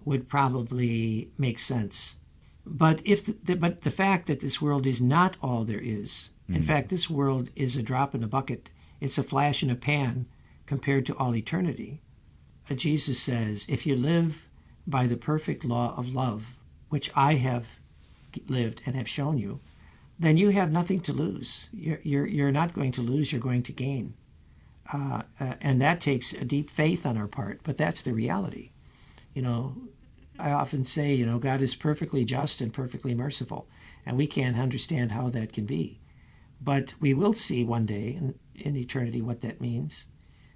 would 0.04 0.28
probably 0.28 1.30
make 1.38 1.60
sense. 1.60 2.15
But 2.71 3.01
if 3.03 3.25
the, 3.45 3.55
but 3.55 3.82
the 3.82 3.91
fact 3.91 4.27
that 4.27 4.41
this 4.41 4.62
world 4.62 4.86
is 4.86 5.01
not 5.01 5.38
all 5.41 5.65
there 5.65 5.82
is, 5.82 6.29
mm-hmm. 6.43 6.55
in 6.55 6.62
fact, 6.62 6.89
this 6.89 7.10
world 7.10 7.49
is 7.55 7.75
a 7.75 7.84
drop 7.84 8.13
in 8.13 8.23
a 8.23 8.27
bucket. 8.27 8.69
It's 9.01 9.17
a 9.17 9.23
flash 9.23 9.63
in 9.63 9.71
a 9.71 9.75
pan 9.75 10.27
compared 10.67 11.05
to 11.08 11.17
all 11.17 11.36
eternity. 11.36 12.01
Uh, 12.69 12.75
Jesus 12.75 13.19
says, 13.19 13.65
if 13.67 13.86
you 13.88 13.95
live 13.95 14.47
by 14.86 15.08
the 15.08 15.17
perfect 15.17 15.65
law 15.65 15.95
of 15.97 16.13
love, 16.13 16.55
which 16.89 17.10
I 17.15 17.36
have 17.36 17.79
lived 18.47 18.82
and 18.86 18.95
have 18.95 19.10
shown 19.10 19.38
you, 19.39 19.60
then 20.19 20.38
you 20.38 20.49
have 20.49 20.71
nothing 20.71 20.99
to 21.01 21.13
lose. 21.13 21.69
You're, 21.73 22.01
you're, 22.03 22.27
you're 22.27 22.51
not 22.51 22.73
going 22.73 22.91
to 22.93 23.01
lose, 23.01 23.32
you're 23.32 23.41
going 23.41 23.63
to 23.63 23.71
gain. 23.71 24.13
Uh, 24.93 25.23
uh, 25.39 25.53
and 25.62 25.82
that 25.82 26.01
takes 26.01 26.34
a 26.34 26.45
deep 26.45 26.69
faith 26.69 27.05
on 27.05 27.17
our 27.17 27.27
part, 27.27 27.62
but 27.63 27.77
that's 27.77 28.01
the 28.03 28.13
reality. 28.13 28.71
you 29.34 29.41
know, 29.41 29.75
I 30.39 30.52
often 30.52 30.86
say, 30.86 31.13
you 31.13 31.25
know, 31.25 31.39
God 31.39 31.62
is 31.62 31.75
perfectly 31.75 32.25
just 32.25 32.62
and 32.62 32.73
perfectly 32.73 33.13
merciful, 33.13 33.67
and 34.06 34.17
we 34.17 34.28
can't 34.28 34.58
understand 34.58 35.12
how 35.12 35.30
that 35.30 35.54
can 35.54 35.65
be. 35.65 35.99
But 36.62 36.93
we 36.99 37.13
will 37.13 37.34
see 37.34 37.63
one 37.63 37.86
day 37.86 38.10
in, 38.10 38.36
in 38.56 38.75
eternity 38.75 39.21
what 39.21 39.41
that 39.41 39.62
means. 39.62 40.08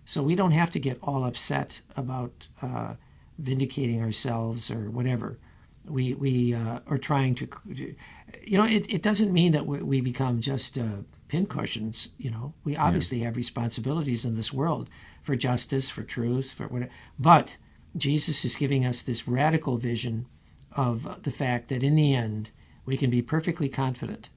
So 0.06 0.22
we 0.22 0.36
don't 0.36 0.52
have 0.52 0.72
to 0.72 0.80
get 0.80 1.00
all 1.02 1.24
upset 1.24 1.82
about 1.96 2.48
uh, 2.62 2.96
vindicating 3.38 4.02
ourselves 4.02 4.70
or 4.70 4.90
whatever. 4.92 5.40
We 5.86 6.14
we 6.14 6.54
uh, 6.54 6.80
are 6.88 6.98
trying 6.98 7.36
to, 7.36 7.48
you 7.74 8.58
know, 8.58 8.66
it, 8.66 8.86
it 8.90 9.02
doesn't 9.02 9.34
mean 9.34 9.52
that 9.52 9.66
we, 9.66 9.82
we 9.82 10.02
become 10.02 10.40
just 10.42 10.78
uh, 10.78 11.04
pincushions. 11.28 12.10
You 12.18 12.32
know, 12.32 12.54
we 12.64 12.76
obviously 12.78 13.20
yeah. 13.20 13.26
have 13.26 13.36
responsibilities 13.36 14.26
in 14.26 14.36
this 14.36 14.54
world 14.54 14.90
for 15.22 15.36
justice, 15.36 15.90
for 15.90 16.04
truth, 16.04 16.52
for 16.52 16.68
whatever. 16.68 16.92
But 17.20 17.58
Jesus 17.96 18.44
is 18.44 18.56
giving 18.56 18.86
us 18.86 19.02
this 19.02 19.28
radical 19.28 19.78
vision 19.78 20.26
of 20.72 21.24
the 21.24 21.32
fact 21.32 21.70
that 21.70 21.84
in 21.84 21.96
the 21.96 22.16
end, 22.16 22.50
we 22.86 22.98
can 22.98 23.10
be 23.10 23.22
perfectly 23.22 23.70
confident 23.70 24.30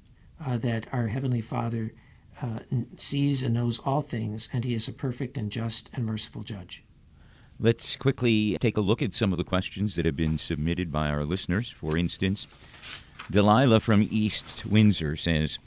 uh, 0.44 0.58
that 0.58 0.86
our 0.92 1.08
Heavenly 1.08 1.40
Father 1.40 1.92
uh, 2.42 2.58
sees 2.96 3.42
and 3.42 3.54
knows 3.54 3.78
all 3.84 4.02
things, 4.02 4.48
and 4.52 4.64
He 4.64 4.74
is 4.74 4.88
a 4.88 4.92
perfect 4.92 5.38
and 5.38 5.50
just 5.50 5.90
and 5.94 6.04
merciful 6.04 6.42
judge. 6.42 6.84
Let's 7.58 7.96
quickly 7.96 8.58
take 8.60 8.76
a 8.76 8.82
look 8.82 9.00
at 9.00 9.14
some 9.14 9.32
of 9.32 9.38
the 9.38 9.44
questions 9.44 9.96
that 9.96 10.04
have 10.04 10.16
been 10.16 10.36
submitted 10.36 10.92
by 10.92 11.08
our 11.08 11.24
listeners. 11.24 11.70
For 11.70 11.96
instance, 11.96 12.46
Delilah 13.30 13.80
from 13.80 14.06
East 14.10 14.66
Windsor 14.66 15.16
says 15.16 15.58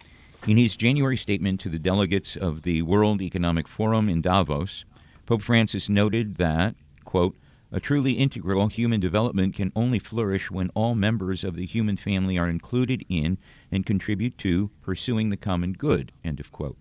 In 0.46 0.58
his 0.58 0.76
January 0.76 1.18
statement 1.18 1.60
to 1.62 1.70
the 1.70 1.80
delegates 1.80 2.36
of 2.36 2.62
the 2.62 2.84
World 2.84 3.24
Economic 3.24 3.68
Forum 3.68 4.08
in 4.08 4.22
Davos, 4.22 4.86
Pope 5.26 5.42
Francis 5.42 5.90
noted 5.90 6.38
that, 6.38 6.76
quote, 7.06 7.36
a 7.72 7.80
truly 7.80 8.14
integral 8.14 8.68
human 8.68 9.00
development 9.00 9.56
can 9.56 9.72
only 9.76 10.00
flourish 10.00 10.50
when 10.50 10.70
all 10.70 10.96
members 10.96 11.44
of 11.44 11.56
the 11.56 11.66
human 11.66 11.96
family 11.96 12.38
are 12.38 12.50
included 12.50 13.06
in 13.10 13.38
and 13.72 13.86
contribute 13.86 14.38
to 14.40 14.72
pursuing 14.82 15.30
the 15.30 15.38
common 15.38 15.74
good. 15.74 16.12
End 16.24 16.40
of 16.40 16.52
quote. 16.52 16.78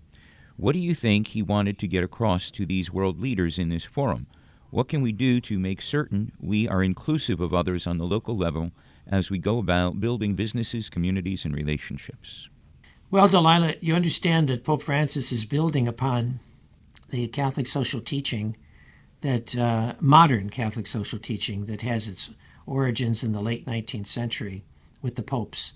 What 0.56 0.72
do 0.72 0.78
you 0.78 0.94
think 0.94 1.28
he 1.28 1.42
wanted 1.42 1.78
to 1.78 1.86
get 1.86 2.02
across 2.02 2.50
to 2.52 2.66
these 2.66 2.92
world 2.92 3.20
leaders 3.20 3.58
in 3.58 3.68
this 3.68 3.84
forum? 3.84 4.26
What 4.70 4.88
can 4.88 5.02
we 5.02 5.12
do 5.12 5.40
to 5.42 5.58
make 5.58 5.80
certain 5.80 6.32
we 6.40 6.66
are 6.66 6.82
inclusive 6.82 7.40
of 7.40 7.54
others 7.54 7.86
on 7.86 7.98
the 7.98 8.06
local 8.06 8.36
level 8.36 8.72
as 9.06 9.30
we 9.30 9.38
go 9.38 9.58
about 9.58 10.00
building 10.00 10.34
businesses, 10.34 10.90
communities, 10.90 11.44
and 11.44 11.54
relationships? 11.54 12.48
Well, 13.10 13.28
Delilah, 13.28 13.76
you 13.80 13.94
understand 13.94 14.48
that 14.48 14.64
Pope 14.64 14.82
Francis 14.82 15.32
is 15.32 15.44
building 15.44 15.88
upon 15.88 16.40
the 17.08 17.26
Catholic 17.28 17.66
social 17.66 18.00
teaching 18.00 18.56
that 19.20 19.56
uh, 19.56 19.94
modern 20.00 20.50
Catholic 20.50 20.86
social 20.86 21.18
teaching 21.18 21.66
that 21.66 21.82
has 21.82 22.06
its 22.08 22.30
origins 22.66 23.22
in 23.22 23.32
the 23.32 23.40
late 23.40 23.66
19th 23.66 24.06
century 24.06 24.64
with 25.02 25.16
the 25.16 25.22
popes, 25.22 25.72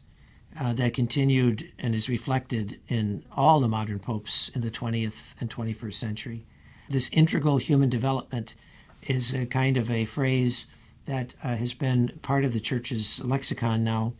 uh, 0.61 0.72
that 0.74 0.94
continued 0.94 1.72
and 1.78 1.94
is 1.94 2.09
reflected 2.09 2.78
in 2.88 3.24
all 3.33 3.61
the 3.61 3.68
modern 3.68 3.98
popes 3.98 4.50
in 4.55 4.61
the 4.61 4.70
20th 4.70 5.35
and 5.40 5.48
21st 5.50 5.94
century. 5.94 6.44
This 6.88 7.09
integral 7.12 7.57
human 7.57 7.88
development 7.88 8.55
is 9.02 9.33
a 9.33 9.46
kind 9.46 9.76
of 9.76 9.90
a 9.90 10.05
phrase 10.05 10.66
that 11.07 11.35
uh, 11.42 11.57
has 11.57 11.72
been 11.72 12.18
part 12.22 12.44
of 12.44 12.52
the 12.52 12.61
church's 12.61 13.22
lexicon 13.24 13.83
now, 13.83 14.12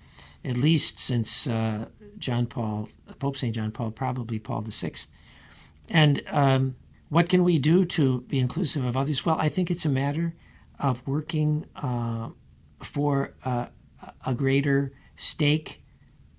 at 0.44 0.56
least 0.56 0.98
since 0.98 1.46
uh, 1.46 1.87
John 2.18 2.46
Paul, 2.46 2.88
Pope 3.18 3.37
St. 3.37 3.54
John 3.54 3.70
Paul, 3.70 3.90
probably 3.90 4.38
Paul 4.38 4.62
VI. 4.62 4.92
And 5.88 6.22
um, 6.28 6.76
what 7.12 7.29
can 7.29 7.44
we 7.44 7.59
do 7.59 7.85
to 7.85 8.22
be 8.22 8.38
inclusive 8.38 8.87
of 8.87 8.96
others? 8.96 9.22
Well, 9.22 9.37
I 9.38 9.51
think 9.51 9.70
it's 9.70 9.85
a 9.85 9.90
matter 9.90 10.35
of 10.81 11.07
working 11.07 11.66
uh, 11.77 12.31
for 12.83 13.35
uh, 13.44 13.66
a 14.25 14.33
greater 14.33 14.94
stake 15.14 15.83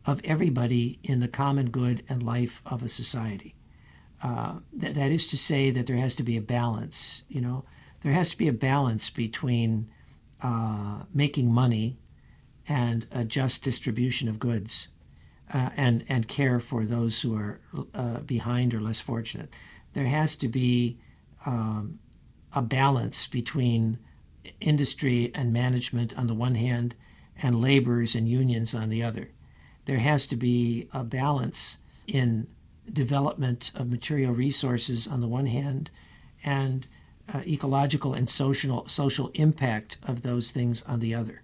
of 0.08 0.20
everybody 0.24 0.98
in 1.04 1.20
the 1.20 1.28
common 1.28 1.70
good 1.70 2.02
and 2.10 2.24
life 2.24 2.64
of 2.66 2.82
a 2.82 2.90
society. 2.90 3.54
Uh, 4.24 4.62
th- 4.82 4.96
that 4.96 5.12
is 5.12 5.28
to 5.28 5.38
say, 5.38 5.70
that 5.70 5.86
there 5.86 5.98
has 5.98 6.16
to 6.16 6.24
be 6.24 6.38
a 6.38 6.42
balance. 6.42 7.22
You 7.30 7.42
know, 7.42 7.66
there 8.02 8.14
has 8.14 8.32
to 8.32 8.38
be 8.40 8.48
a 8.48 8.54
balance 8.54 9.12
between 9.12 9.92
uh, 10.42 11.04
making 11.14 11.54
money 11.54 12.00
and 12.68 13.06
a 13.12 13.24
just 13.24 13.62
distribution 13.62 14.28
of 14.28 14.40
goods, 14.40 14.88
uh, 15.54 15.70
and 15.78 16.04
and 16.10 16.28
care 16.28 16.60
for 16.60 16.84
those 16.84 17.22
who 17.22 17.36
are 17.36 17.60
behind 18.26 18.74
or 18.74 18.82
less 18.82 19.02
fortunate 19.02 19.54
there 19.93 20.06
has 20.06 20.36
to 20.38 20.47
be 20.47 20.97
um, 21.45 21.99
a 22.53 22.62
balance 22.62 23.27
between 23.27 23.97
industry 24.60 25.32
and 25.34 25.53
management 25.53 26.17
on 26.17 26.27
the 26.27 26.34
one 26.34 26.56
hand 26.56 26.95
and 27.41 27.62
laborers 27.62 28.15
and 28.15 28.27
unions 28.27 28.73
on 28.73 28.89
the 28.89 29.03
other. 29.03 29.29
There 29.86 29.99
has 29.99 30.27
to 30.27 30.36
be 30.36 30.88
a 30.93 31.03
balance 31.03 31.77
in 32.08 32.47
development 32.91 33.71
of 33.75 33.89
material 33.89 34.34
resources 34.34 35.08
on 35.08 35.21
the 35.21 35.27
one 35.27 35.45
hand 35.45 35.89
and 36.43 36.88
uh, 37.34 37.41
ecological 37.47 38.13
and 38.13 38.29
social 38.29 38.88
social 38.88 39.32
impact 39.34 39.97
of 40.03 40.21
those 40.21 40.51
things 40.51 40.82
on 40.84 40.99
the 40.99 41.15
other. 41.15 41.41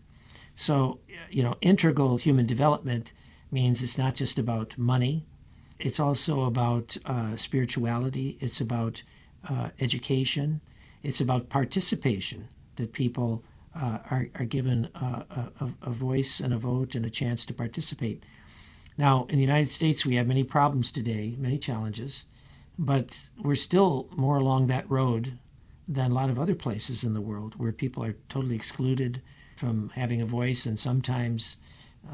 So, 0.56 1.00
you 1.30 1.42
know, 1.42 1.56
integral 1.62 2.18
human 2.18 2.46
development 2.46 3.14
means 3.50 3.82
it's 3.82 3.98
not 3.98 4.16
just 4.16 4.38
about 4.38 4.78
money, 4.78 5.26
it's 5.80 6.00
also 6.00 6.42
about 6.42 6.98
uh, 7.06 7.36
spirituality. 7.36 8.38
It's 8.42 8.60
about 8.60 9.02
uh, 9.50 9.70
education. 9.80 10.62
It's 11.04 11.22
about 11.22 11.50
participation, 11.50 12.50
that 12.76 12.92
people 12.92 13.44
uh, 13.74 14.00
are, 14.12 14.28
are 14.36 14.46
given 14.46 14.90
a, 14.96 15.52
a, 15.62 15.70
a, 15.84 15.90
voice 15.92 16.40
and 16.40 16.54
a 16.54 16.58
vote 16.58 16.96
and 16.96 17.06
a 17.06 17.10
chance 17.10 17.46
to 17.46 17.54
participate. 17.54 18.24
Now, 18.98 19.26
in 19.30 19.36
the 19.36 19.42
United 19.42 19.70
States, 19.70 20.06
we 20.06 20.16
have 20.16 20.28
many 20.28 20.44
problems 20.44 20.92
today, 20.92 21.36
many 21.38 21.58
challenges, 21.58 22.26
but 22.78 23.30
we're 23.42 23.56
still 23.56 24.10
more 24.16 24.38
along 24.38 24.68
that 24.68 24.90
road 24.90 25.38
than 25.88 26.12
a 26.12 26.14
lot 26.14 26.30
of 26.30 26.40
other 26.40 26.56
places 26.56 27.04
in 27.04 27.14
the 27.14 27.22
world 27.22 27.56
where 27.58 27.72
people 27.72 28.04
are 28.04 28.16
totally 28.28 28.56
excluded 28.56 29.22
from 29.56 29.90
having 29.96 30.22
a 30.22 30.26
voice 30.26 30.66
and 30.66 30.78
sometimes 30.78 31.58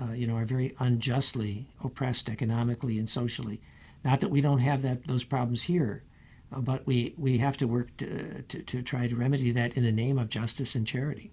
uh, 0.02 0.14
you 0.14 0.28
know, 0.28 0.36
are 0.36 0.46
very 0.46 0.76
unjustly 0.80 1.68
oppressed 1.84 2.30
economically 2.30 3.00
and 3.00 3.10
socially. 3.10 3.62
Not 4.04 4.20
that 4.22 4.30
we 4.30 4.42
don't 4.42 4.60
have 4.60 4.82
that 4.82 5.08
those 5.08 5.24
problems 5.24 5.64
here, 5.64 6.04
uh, 6.52 6.60
but 6.60 6.86
we, 6.86 7.14
we 7.18 7.38
have 7.40 7.58
to 7.58 7.68
work 7.68 7.96
to, 7.98 8.42
to, 8.44 8.62
to 8.62 8.82
try 8.82 9.08
to 9.08 9.16
remedy 9.16 9.52
that 9.52 9.76
in 9.78 9.84
the 9.84 9.92
name 9.92 10.20
of 10.20 10.30
justice 10.30 10.76
and 10.76 10.86
charity. 10.86 11.32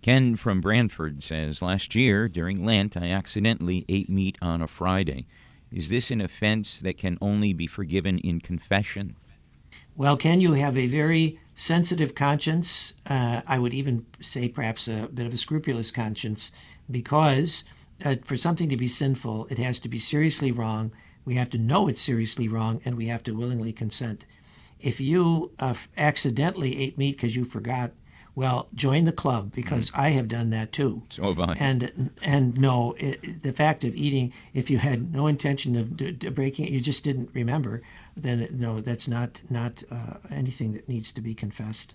Ken 0.00 0.36
from 0.36 0.60
Branford 0.60 1.22
says, 1.22 1.60
Last 1.60 1.94
year, 1.94 2.28
during 2.28 2.64
Lent, 2.64 2.96
I 2.96 3.10
accidentally 3.10 3.84
ate 3.88 4.08
meat 4.08 4.38
on 4.40 4.62
a 4.62 4.68
Friday. 4.68 5.26
Is 5.72 5.88
this 5.88 6.10
an 6.10 6.20
offense 6.20 6.78
that 6.80 6.98
can 6.98 7.18
only 7.20 7.52
be 7.52 7.66
forgiven 7.66 8.18
in 8.18 8.40
confession? 8.40 9.16
Well, 9.96 10.16
Ken, 10.16 10.40
you 10.40 10.52
have 10.52 10.78
a 10.78 10.86
very 10.86 11.40
sensitive 11.54 12.14
conscience. 12.14 12.94
Uh, 13.10 13.42
I 13.46 13.58
would 13.58 13.74
even 13.74 14.06
say 14.20 14.48
perhaps 14.48 14.86
a 14.86 15.08
bit 15.12 15.26
of 15.26 15.34
a 15.34 15.36
scrupulous 15.36 15.90
conscience 15.90 16.52
because 16.90 17.64
uh, 18.04 18.16
for 18.24 18.36
something 18.36 18.68
to 18.68 18.76
be 18.76 18.88
sinful, 18.88 19.46
it 19.50 19.58
has 19.58 19.80
to 19.80 19.88
be 19.88 19.98
seriously 19.98 20.52
wrong. 20.52 20.92
We 21.24 21.34
have 21.34 21.50
to 21.50 21.58
know 21.58 21.88
it's 21.88 22.00
seriously 22.00 22.48
wrong, 22.48 22.80
and 22.84 22.96
we 22.96 23.06
have 23.06 23.22
to 23.24 23.32
willingly 23.32 23.72
consent. 23.72 24.24
If 24.80 25.00
you 25.00 25.50
uh, 25.58 25.74
accidentally 25.96 26.80
ate 26.80 26.96
meat 26.96 27.16
because 27.16 27.34
you 27.36 27.44
forgot, 27.44 27.92
well, 28.34 28.68
join 28.72 29.04
the 29.04 29.12
club 29.12 29.52
because 29.52 29.90
mm. 29.90 29.98
I 29.98 30.10
have 30.10 30.28
done 30.28 30.50
that 30.50 30.70
too. 30.70 31.02
So 31.08 31.24
have 31.24 31.40
I. 31.40 31.54
And 31.58 32.10
and 32.22 32.56
no, 32.56 32.94
it, 32.96 33.42
the 33.42 33.52
fact 33.52 33.82
of 33.82 33.96
eating, 33.96 34.32
if 34.54 34.70
you 34.70 34.78
had 34.78 35.12
no 35.12 35.26
intention 35.26 35.74
of 35.74 35.96
d- 35.96 36.12
d- 36.12 36.28
breaking 36.28 36.66
it, 36.66 36.70
you 36.70 36.80
just 36.80 37.02
didn't 37.02 37.30
remember, 37.34 37.82
then 38.16 38.48
no, 38.52 38.80
that's 38.80 39.08
not 39.08 39.42
not 39.50 39.82
uh, 39.90 40.14
anything 40.30 40.72
that 40.74 40.88
needs 40.88 41.10
to 41.12 41.20
be 41.20 41.34
confessed. 41.34 41.94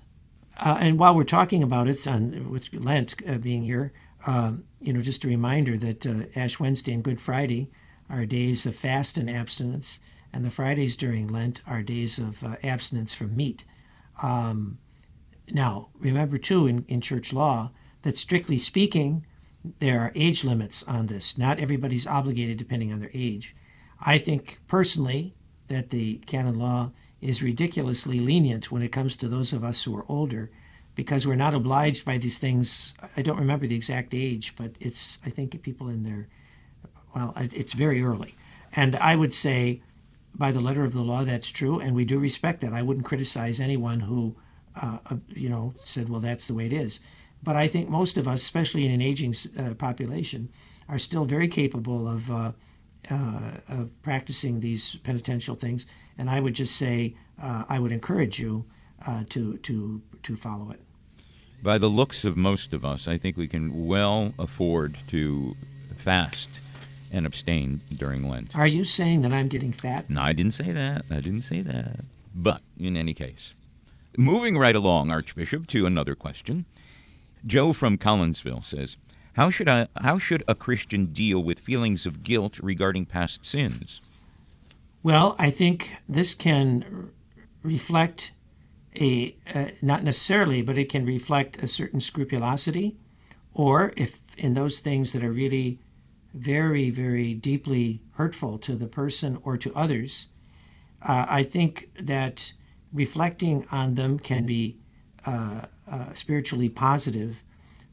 Uh, 0.58 0.78
and 0.82 1.00
while 1.00 1.16
we're 1.16 1.24
talking 1.24 1.64
about 1.64 1.88
it, 1.88 2.06
on, 2.06 2.50
with 2.52 2.74
Lent 2.74 3.16
uh, 3.28 3.38
being 3.38 3.64
here, 3.64 3.94
um, 4.26 4.66
you 4.80 4.94
know, 4.94 5.02
just 5.02 5.24
a 5.24 5.28
reminder 5.28 5.78
that 5.78 6.06
uh, 6.06 6.26
Ash 6.36 6.60
Wednesday 6.60 6.94
and 6.94 7.04
Good 7.04 7.22
Friday 7.22 7.70
are 8.10 8.26
days 8.26 8.66
of 8.66 8.76
fast 8.76 9.18
and 9.18 9.30
abstinence, 9.30 10.00
and 10.32 10.44
the 10.44 10.52
Fridays 10.52 10.96
during 10.96 11.28
Lent 11.28 11.62
are 11.68 11.82
days 11.82 12.18
of 12.20 12.44
uh, 12.44 12.56
abstinence 12.64 13.14
from 13.14 13.36
meat. 13.36 13.64
Um, 14.22 14.80
now, 15.52 15.90
remember 16.00 16.38
too 16.38 16.68
in, 16.68 16.86
in 16.88 17.02
church 17.02 17.34
law 17.34 17.72
that 18.04 18.18
strictly 18.18 18.58
speaking, 18.58 19.26
there 19.80 20.00
are 20.02 20.12
age 20.16 20.44
limits 20.44 20.84
on 20.84 21.08
this. 21.08 21.38
Not 21.38 21.60
everybody's 21.60 22.08
obligated 22.08 22.58
depending 22.58 22.92
on 22.92 23.00
their 23.00 23.12
age. 23.14 23.56
I 24.02 24.18
think 24.18 24.60
personally 24.68 25.36
that 25.68 25.90
the 25.90 26.18
canon 26.26 26.60
law 26.60 26.92
is 27.22 27.42
ridiculously 27.42 28.20
lenient 28.20 28.72
when 28.72 28.82
it 28.82 28.92
comes 28.92 29.16
to 29.16 29.28
those 29.28 29.54
of 29.54 29.64
us 29.64 29.84
who 29.84 29.96
are 29.96 30.06
older 30.10 30.52
because 30.96 31.26
we're 31.26 31.36
not 31.36 31.54
obliged 31.54 32.06
by 32.06 32.18
these 32.18 32.38
things. 32.38 32.94
I 33.18 33.22
don't 33.22 33.40
remember 33.40 33.68
the 33.68 33.76
exact 33.76 34.14
age, 34.14 34.56
but 34.56 34.72
it's, 34.80 35.20
I 35.26 35.30
think, 35.30 35.62
people 35.62 35.90
in 35.90 36.04
their, 36.04 36.28
well, 37.16 37.34
it's 37.38 37.74
very 37.74 38.04
early. 38.04 38.36
And 38.76 38.96
I 38.96 39.16
would 39.16 39.34
say, 39.34 39.82
by 40.36 40.52
the 40.52 40.62
letter 40.62 40.84
of 40.84 40.94
the 40.94 41.02
law, 41.02 41.24
that's 41.24 41.52
true, 41.52 41.80
and 41.80 41.96
we 41.96 42.06
do 42.06 42.20
respect 42.20 42.62
that. 42.62 42.74
I 42.74 42.82
wouldn't 42.82 43.06
criticize 43.06 43.60
anyone 43.60 44.00
who, 44.00 44.36
uh, 44.82 44.98
uh, 45.06 45.16
you 45.28 45.50
know, 45.50 45.74
said, 45.84 46.10
well, 46.10 46.20
that's 46.20 46.48
the 46.48 46.54
way 46.54 46.66
it 46.66 46.74
is. 46.74 47.00
But 47.44 47.56
I 47.56 47.68
think 47.68 47.90
most 47.90 48.18
of 48.18 48.28
us, 48.28 48.42
especially 48.42 48.86
in 48.86 48.92
an 48.92 49.02
aging 49.02 49.36
uh, 49.60 49.74
population, 49.76 50.50
are 50.90 51.00
still 51.00 51.26
very 51.26 51.48
capable 51.48 52.08
of, 52.08 52.32
uh, 52.32 52.52
uh, 53.12 53.52
of 53.68 54.02
practicing 54.02 54.60
these 54.60 54.96
penitential 54.98 55.56
things. 55.56 55.86
And 56.18 56.30
I 56.30 56.40
would 56.40 56.56
just 56.56 56.76
say, 56.76 57.16
uh, 57.42 57.66
I 57.68 57.80
would 57.80 57.92
encourage 57.92 58.40
you 58.40 58.66
uh, 59.06 59.24
to, 59.30 59.58
to, 59.58 60.02
to 60.24 60.36
follow 60.36 60.72
it. 60.72 60.82
By 61.62 61.78
the 61.78 61.90
looks 61.90 62.26
of 62.26 62.36
most 62.36 62.74
of 62.74 62.84
us, 62.84 63.08
I 63.08 63.18
think 63.18 63.38
we 63.38 63.48
can 63.48 63.88
well 63.88 64.34
afford 64.38 64.98
to 65.08 65.56
fast 65.98 66.50
and 67.12 67.26
abstain 67.26 67.82
during 67.96 68.28
Lent. 68.30 68.56
Are 68.56 68.68
you 68.68 68.84
saying 68.84 69.22
that 69.22 69.32
I'm 69.32 69.48
getting 69.48 69.72
fat? 69.72 70.10
No, 70.10 70.22
I 70.22 70.34
didn't 70.34 70.54
say 70.54 70.72
that. 70.72 71.06
I 71.10 71.22
didn't 71.22 71.44
say 71.44 71.62
that. 71.62 72.02
But 72.36 72.62
in 72.78 72.98
any 72.98 73.14
case, 73.14 73.54
moving 74.18 74.58
right 74.58 74.76
along, 74.76 75.12
Archbishop, 75.12 75.68
to 75.68 75.86
another 75.86 76.16
question. 76.16 76.66
Joe 77.46 77.72
from 77.72 77.98
Collinsville 77.98 78.66
says, 78.66 78.98
how 79.34 79.50
should, 79.50 79.70
I, 79.70 79.88
how 79.98 80.18
should 80.18 80.44
a 80.48 80.56
Christian 80.56 81.08
deal 81.08 81.44
with 81.44 81.60
feelings 81.60 82.06
of 82.06 82.24
guilt 82.24 82.60
regarding 82.62 83.06
past 83.06 83.46
sins? 83.46 84.02
Well, 85.02 85.36
I 85.38 85.50
think 85.50 85.96
this 86.08 86.34
can 86.34 87.10
reflect 87.62 88.32
a, 89.00 89.36
uh, 89.54 89.68
not 89.82 90.04
necessarily, 90.04 90.62
but 90.62 90.78
it 90.78 90.90
can 90.90 91.06
reflect 91.06 91.62
a 91.64 91.68
certain 91.68 92.00
scrupulosity, 92.00 92.96
or 93.54 93.94
if 93.98 94.20
in 94.38 94.54
those 94.54 94.80
things 94.80 95.12
that 95.14 95.24
are 95.24 95.32
really 95.32 95.80
very, 96.34 96.90
very 96.90 97.34
deeply 97.34 98.02
hurtful 98.14 98.58
to 98.58 98.76
the 98.76 98.88
person 98.88 99.38
or 99.44 99.58
to 99.58 99.74
others, 99.76 100.28
uh, 101.04 101.26
I 101.28 101.44
think 101.44 101.90
that 102.00 102.54
reflecting 102.92 103.66
on 103.72 103.96
them 103.96 104.20
can 104.20 104.46
be 104.46 104.78
uh, 105.26 105.62
uh, 105.90 106.14
spiritually 106.14 106.70
positive, 106.70 107.44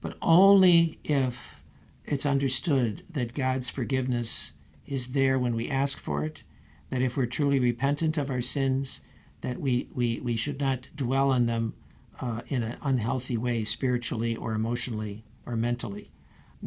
but 0.00 0.16
only 0.22 0.98
if 1.04 1.62
it's 2.04 2.26
understood 2.26 3.02
that 3.10 3.34
God's 3.34 3.68
forgiveness 3.68 4.52
is 4.86 5.08
there 5.08 5.38
when 5.38 5.54
we 5.54 5.70
ask 5.70 5.98
for 5.98 6.24
it, 6.24 6.42
that 6.90 7.02
if 7.02 7.16
we're 7.16 7.26
truly 7.26 7.60
repentant 7.60 8.18
of 8.18 8.30
our 8.30 8.40
sins, 8.40 9.00
that 9.40 9.61
we, 9.61 9.88
we, 9.94 10.20
we 10.20 10.37
should 10.37 10.61
not 10.61 10.88
dwell 10.94 11.31
on 11.31 11.46
them 11.46 11.74
uh, 12.20 12.42
in 12.48 12.62
an 12.62 12.76
unhealthy 12.83 13.37
way, 13.37 13.64
spiritually 13.64 14.37
or 14.37 14.53
emotionally 14.53 15.24
or 15.46 15.57
mentally. 15.57 16.11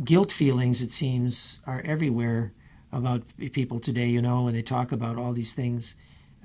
Guilt 0.03 0.31
feelings, 0.31 0.81
it 0.81 0.91
seems, 0.91 1.59
are 1.67 1.81
everywhere 1.85 2.53
about 2.91 3.23
people 3.51 3.79
today, 3.79 4.07
you 4.07 4.21
know, 4.21 4.43
when 4.43 4.53
they 4.53 4.61
talk 4.61 4.91
about 4.91 5.17
all 5.17 5.33
these 5.33 5.53
things. 5.53 5.95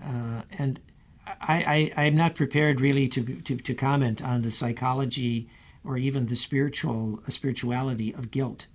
Uh, 0.02 0.42
and 0.58 0.80
I, 1.26 1.92
I, 1.96 2.04
am 2.04 2.16
not 2.16 2.34
prepared 2.34 2.80
really 2.80 3.08
to, 3.08 3.22
to, 3.22 3.56
to, 3.56 3.74
comment 3.74 4.22
on 4.22 4.42
the 4.42 4.50
psychology 4.50 5.48
or 5.84 5.98
even 5.98 6.26
the 6.26 6.36
spiritual 6.36 7.20
uh, 7.26 7.30
spirituality 7.30 8.14
of 8.14 8.30
guilt. 8.30 8.66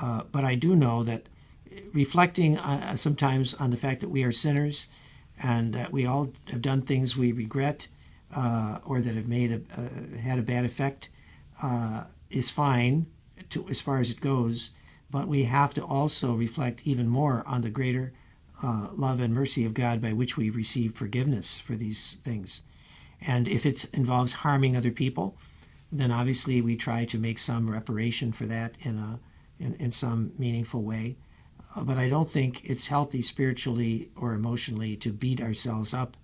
Uh, 0.00 0.22
but 0.30 0.44
I 0.44 0.54
do 0.54 0.76
know 0.76 1.02
that 1.02 1.28
reflecting 1.92 2.58
uh, 2.58 2.96
sometimes 2.96 3.54
on 3.54 3.70
the 3.70 3.76
fact 3.76 4.00
that 4.00 4.08
we 4.08 4.22
are 4.22 4.32
sinners 4.32 4.86
and 5.42 5.72
that 5.72 5.92
we 5.92 6.06
all 6.06 6.32
have 6.48 6.62
done 6.62 6.82
things 6.82 7.16
we 7.16 7.32
regret 7.32 7.88
uh, 8.34 8.78
or 8.84 9.00
that 9.00 9.14
have 9.14 9.28
made 9.28 9.52
a, 9.52 10.18
had 10.18 10.38
a 10.38 10.42
bad 10.42 10.64
effect 10.64 11.08
uh, 11.62 12.04
is 12.30 12.50
fine 12.50 13.06
to, 13.50 13.68
as 13.68 13.80
far 13.80 13.98
as 13.98 14.10
it 14.10 14.20
goes. 14.20 14.70
But 15.10 15.28
we 15.28 15.44
have 15.44 15.74
to 15.74 15.84
also 15.84 16.34
reflect 16.34 16.80
even 16.84 17.08
more 17.08 17.44
on 17.46 17.62
the 17.62 17.70
greater 17.70 18.12
uh, 18.62 18.88
love 18.94 19.20
and 19.20 19.34
mercy 19.34 19.64
of 19.64 19.74
God 19.74 20.00
by 20.00 20.12
which 20.12 20.36
we 20.36 20.50
receive 20.50 20.94
forgiveness 20.94 21.58
for 21.58 21.74
these 21.74 22.18
things. 22.24 22.62
And 23.20 23.48
if 23.48 23.64
it 23.64 23.86
involves 23.92 24.32
harming 24.32 24.76
other 24.76 24.90
people, 24.90 25.36
then 25.92 26.10
obviously 26.10 26.60
we 26.60 26.76
try 26.76 27.04
to 27.04 27.18
make 27.18 27.38
some 27.38 27.70
reparation 27.70 28.32
for 28.32 28.46
that 28.46 28.74
in 28.80 28.98
a 28.98 29.20
in, 29.58 29.74
in 29.76 29.90
some 29.90 30.32
meaningful 30.38 30.82
way. 30.82 31.16
But 31.82 31.98
I 31.98 32.08
don't 32.08 32.30
think 32.30 32.62
it's 32.64 32.86
healthy 32.86 33.22
spiritually 33.22 34.10
or 34.16 34.32
emotionally 34.32 34.96
to 34.96 35.12
beat 35.12 35.40
ourselves 35.40 35.92
up. 35.92 36.16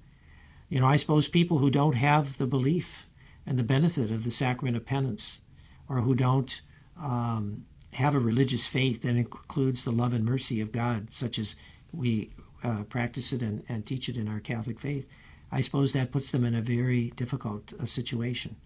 You 0.69 0.81
know, 0.81 0.87
I 0.87 0.97
suppose 0.97 1.29
people 1.29 1.59
who 1.59 1.71
don't 1.71 1.95
have 1.95 2.39
the 2.39 2.47
belief 2.47 3.07
and 3.47 3.59
the 3.59 3.65
benefit 3.65 4.11
of 4.11 4.25
the 4.25 4.31
sacrament 4.31 4.77
of 4.77 4.87
penance, 4.87 5.41
or 5.89 6.01
who 6.01 6.15
don't 6.15 6.61
um, 7.01 7.67
have 7.93 8.15
a 8.15 8.21
religious 8.21 8.67
faith 8.67 9.03
that 9.03 9.17
includes 9.17 9.85
the 9.85 9.93
love 9.93 10.15
and 10.15 10.25
mercy 10.25 10.61
of 10.61 10.73
God, 10.73 11.13
such 11.13 11.39
as 11.39 11.57
we 11.93 12.31
uh, 12.65 12.85
practice 12.85 13.33
it 13.33 13.43
and, 13.43 13.63
and, 13.69 13.85
teach 13.85 14.09
it 14.09 14.17
in 14.17 14.29
our 14.29 14.41
Catholic 14.41 14.79
faith, 14.79 15.07
I 15.51 15.61
suppose 15.61 15.93
that 15.93 16.13
puts 16.13 16.31
them 16.31 16.45
in 16.45 16.55
a 16.55 16.63
very 16.63 17.13
difficult 17.17 17.73
uh, 17.79 17.85
situation. 17.85 18.57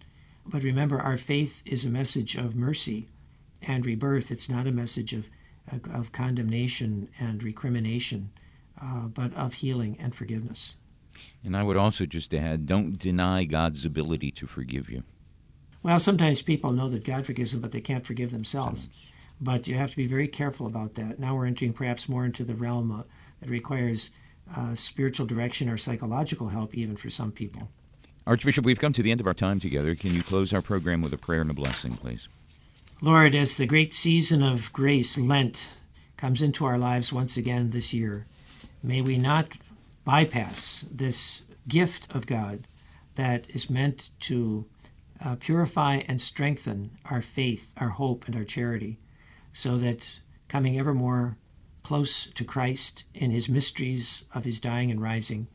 But 0.45 0.63
remember, 0.63 0.99
our 0.99 1.17
faith 1.17 1.61
is 1.65 1.83
a 1.83 1.89
message 1.89 2.35
of 2.35 2.55
mercy 2.55 3.09
and 3.61 3.85
rebirth. 3.85 4.31
It's 4.31 4.49
not 4.49 4.67
a 4.67 4.71
message 4.71 5.13
of, 5.13 5.27
of 5.93 6.11
condemnation 6.11 7.09
and 7.19 7.43
recrimination, 7.43 8.29
uh, 8.81 9.07
but 9.07 9.33
of 9.33 9.55
healing 9.55 9.97
and 9.99 10.15
forgiveness. 10.15 10.77
And 11.43 11.57
I 11.57 11.63
would 11.63 11.77
also 11.77 12.05
just 12.05 12.33
add 12.33 12.67
don't 12.67 12.97
deny 12.97 13.45
God's 13.45 13.85
ability 13.85 14.31
to 14.31 14.47
forgive 14.47 14.89
you. 14.89 15.03
Well, 15.83 15.99
sometimes 15.99 16.41
people 16.41 16.73
know 16.73 16.89
that 16.89 17.05
God 17.05 17.25
forgives 17.25 17.51
them, 17.51 17.61
but 17.61 17.71
they 17.71 17.81
can't 17.81 18.05
forgive 18.05 18.31
themselves. 18.31 18.89
But 19.39 19.67
you 19.67 19.75
have 19.75 19.91
to 19.91 19.97
be 19.97 20.07
very 20.07 20.27
careful 20.27 20.65
about 20.65 20.95
that. 20.95 21.19
Now 21.19 21.35
we're 21.35 21.45
entering 21.45 21.73
perhaps 21.73 22.09
more 22.09 22.25
into 22.25 22.43
the 22.43 22.55
realm 22.55 22.91
uh, 22.91 23.03
that 23.39 23.49
requires 23.49 24.09
uh, 24.55 24.73
spiritual 24.75 25.25
direction 25.25 25.69
or 25.69 25.77
psychological 25.77 26.47
help, 26.47 26.73
even 26.75 26.95
for 26.97 27.09
some 27.09 27.31
people. 27.31 27.69
Archbishop, 28.25 28.65
we've 28.65 28.79
come 28.79 28.93
to 28.93 29.03
the 29.03 29.11
end 29.11 29.21
of 29.21 29.27
our 29.27 29.33
time 29.33 29.59
together. 29.59 29.95
Can 29.95 30.13
you 30.13 30.23
close 30.23 30.51
our 30.53 30.61
program 30.61 31.01
with 31.01 31.13
a 31.13 31.17
prayer 31.17 31.41
and 31.41 31.51
a 31.51 31.53
blessing, 31.53 31.95
please? 31.95 32.27
Lord, 32.99 33.35
as 33.35 33.57
the 33.57 33.67
great 33.67 33.93
season 33.93 34.41
of 34.41 34.73
grace, 34.73 35.19
Lent, 35.19 35.69
comes 36.17 36.41
into 36.41 36.65
our 36.65 36.79
lives 36.79 37.13
once 37.13 37.37
again 37.37 37.69
this 37.69 37.93
year, 37.93 38.25
may 38.81 39.01
we 39.03 39.19
not 39.19 39.49
bypass 40.03 40.83
this 40.89 41.43
gift 41.67 42.07
of 42.15 42.25
God 42.25 42.65
that 43.13 43.47
is 43.51 43.69
meant 43.69 44.09
to 44.21 44.65
uh, 45.23 45.35
purify 45.35 45.97
and 46.07 46.19
strengthen 46.19 46.89
our 47.05 47.21
faith, 47.21 47.71
our 47.77 47.89
hope, 47.89 48.25
and 48.25 48.35
our 48.35 48.43
charity, 48.43 48.97
so 49.53 49.77
that 49.77 50.19
coming 50.47 50.79
ever 50.79 50.95
more 50.95 51.37
close 51.83 52.25
to 52.33 52.43
Christ 52.43 53.05
in 53.13 53.29
his 53.29 53.47
mysteries 53.47 54.25
of 54.33 54.43
his 54.43 54.59
dying 54.59 54.89
and 54.89 54.99
rising, 54.99 55.45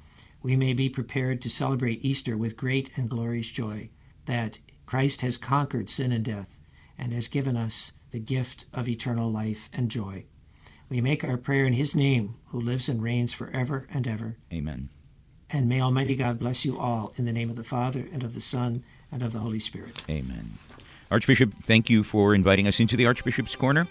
we 0.44 0.55
may 0.55 0.74
be 0.74 0.88
prepared 0.88 1.42
to 1.42 1.50
celebrate 1.50 2.05
Easter 2.05 2.37
with 2.37 2.57
great 2.57 2.96
and 2.96 3.11
glorious 3.11 3.48
joy 3.48 3.90
that 4.26 4.61
Christ 4.87 5.22
has 5.22 5.37
conquered 5.37 5.90
sin 5.90 6.12
and 6.12 6.24
death 6.24 6.62
and 6.98 7.12
has 7.12 7.28
given 7.28 7.57
us 7.57 7.92
the 8.11 8.20
gift 8.20 8.66
of 8.72 8.88
eternal 8.88 9.31
life 9.31 9.68
and 9.72 9.90
joy. 9.90 10.24
We 10.88 11.00
make 11.00 11.24
our 11.24 11.38
prayer 11.38 11.64
in 11.64 11.72
his 11.72 11.94
name, 11.94 12.37
who 12.48 12.61
lives 12.61 12.88
and 12.88 13.02
reigns 13.02 13.33
forever 13.33 13.87
and 13.92 14.07
ever. 14.07 14.37
Amen. 14.52 14.90
And 15.50 15.68
may 15.68 15.81
Almighty 15.81 16.16
God 16.16 16.38
bless 16.38 16.64
you 16.64 16.78
all 16.78 17.12
in 17.16 17.24
the 17.24 17.33
name 17.33 17.50
of 17.50 17.57
the 17.57 17.64
Father 17.64 18.09
and 18.12 18.22
of 18.22 18.35
the 18.35 18.40
Son 18.40 18.85
and 19.11 19.22
of 19.22 19.33
the 19.33 19.38
Holy 19.38 19.59
Spirit. 19.59 20.02
Amen. 20.09 20.59
Archbishop, 21.11 21.52
thank 21.64 21.90
you 21.90 22.02
for 22.02 22.35
inviting 22.35 22.66
us 22.66 22.81
into 22.81 22.96
the 22.96 23.07
Archbishop's 23.07 23.55
Corner. 23.55 23.87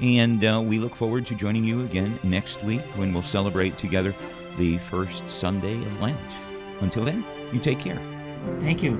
And 0.00 0.44
uh, 0.44 0.62
we 0.62 0.78
look 0.78 0.94
forward 0.94 1.26
to 1.28 1.34
joining 1.34 1.64
you 1.64 1.80
again 1.82 2.18
next 2.22 2.62
week 2.64 2.82
when 2.96 3.14
we'll 3.14 3.22
celebrate 3.22 3.78
together 3.78 4.14
the 4.58 4.76
first 4.90 5.22
Sunday 5.30 5.74
of 5.74 6.00
Lent. 6.02 6.18
Until 6.80 7.04
then, 7.04 7.24
you 7.52 7.60
take 7.60 7.78
care. 7.78 7.98
Thank 8.60 8.82
you. 8.82 8.96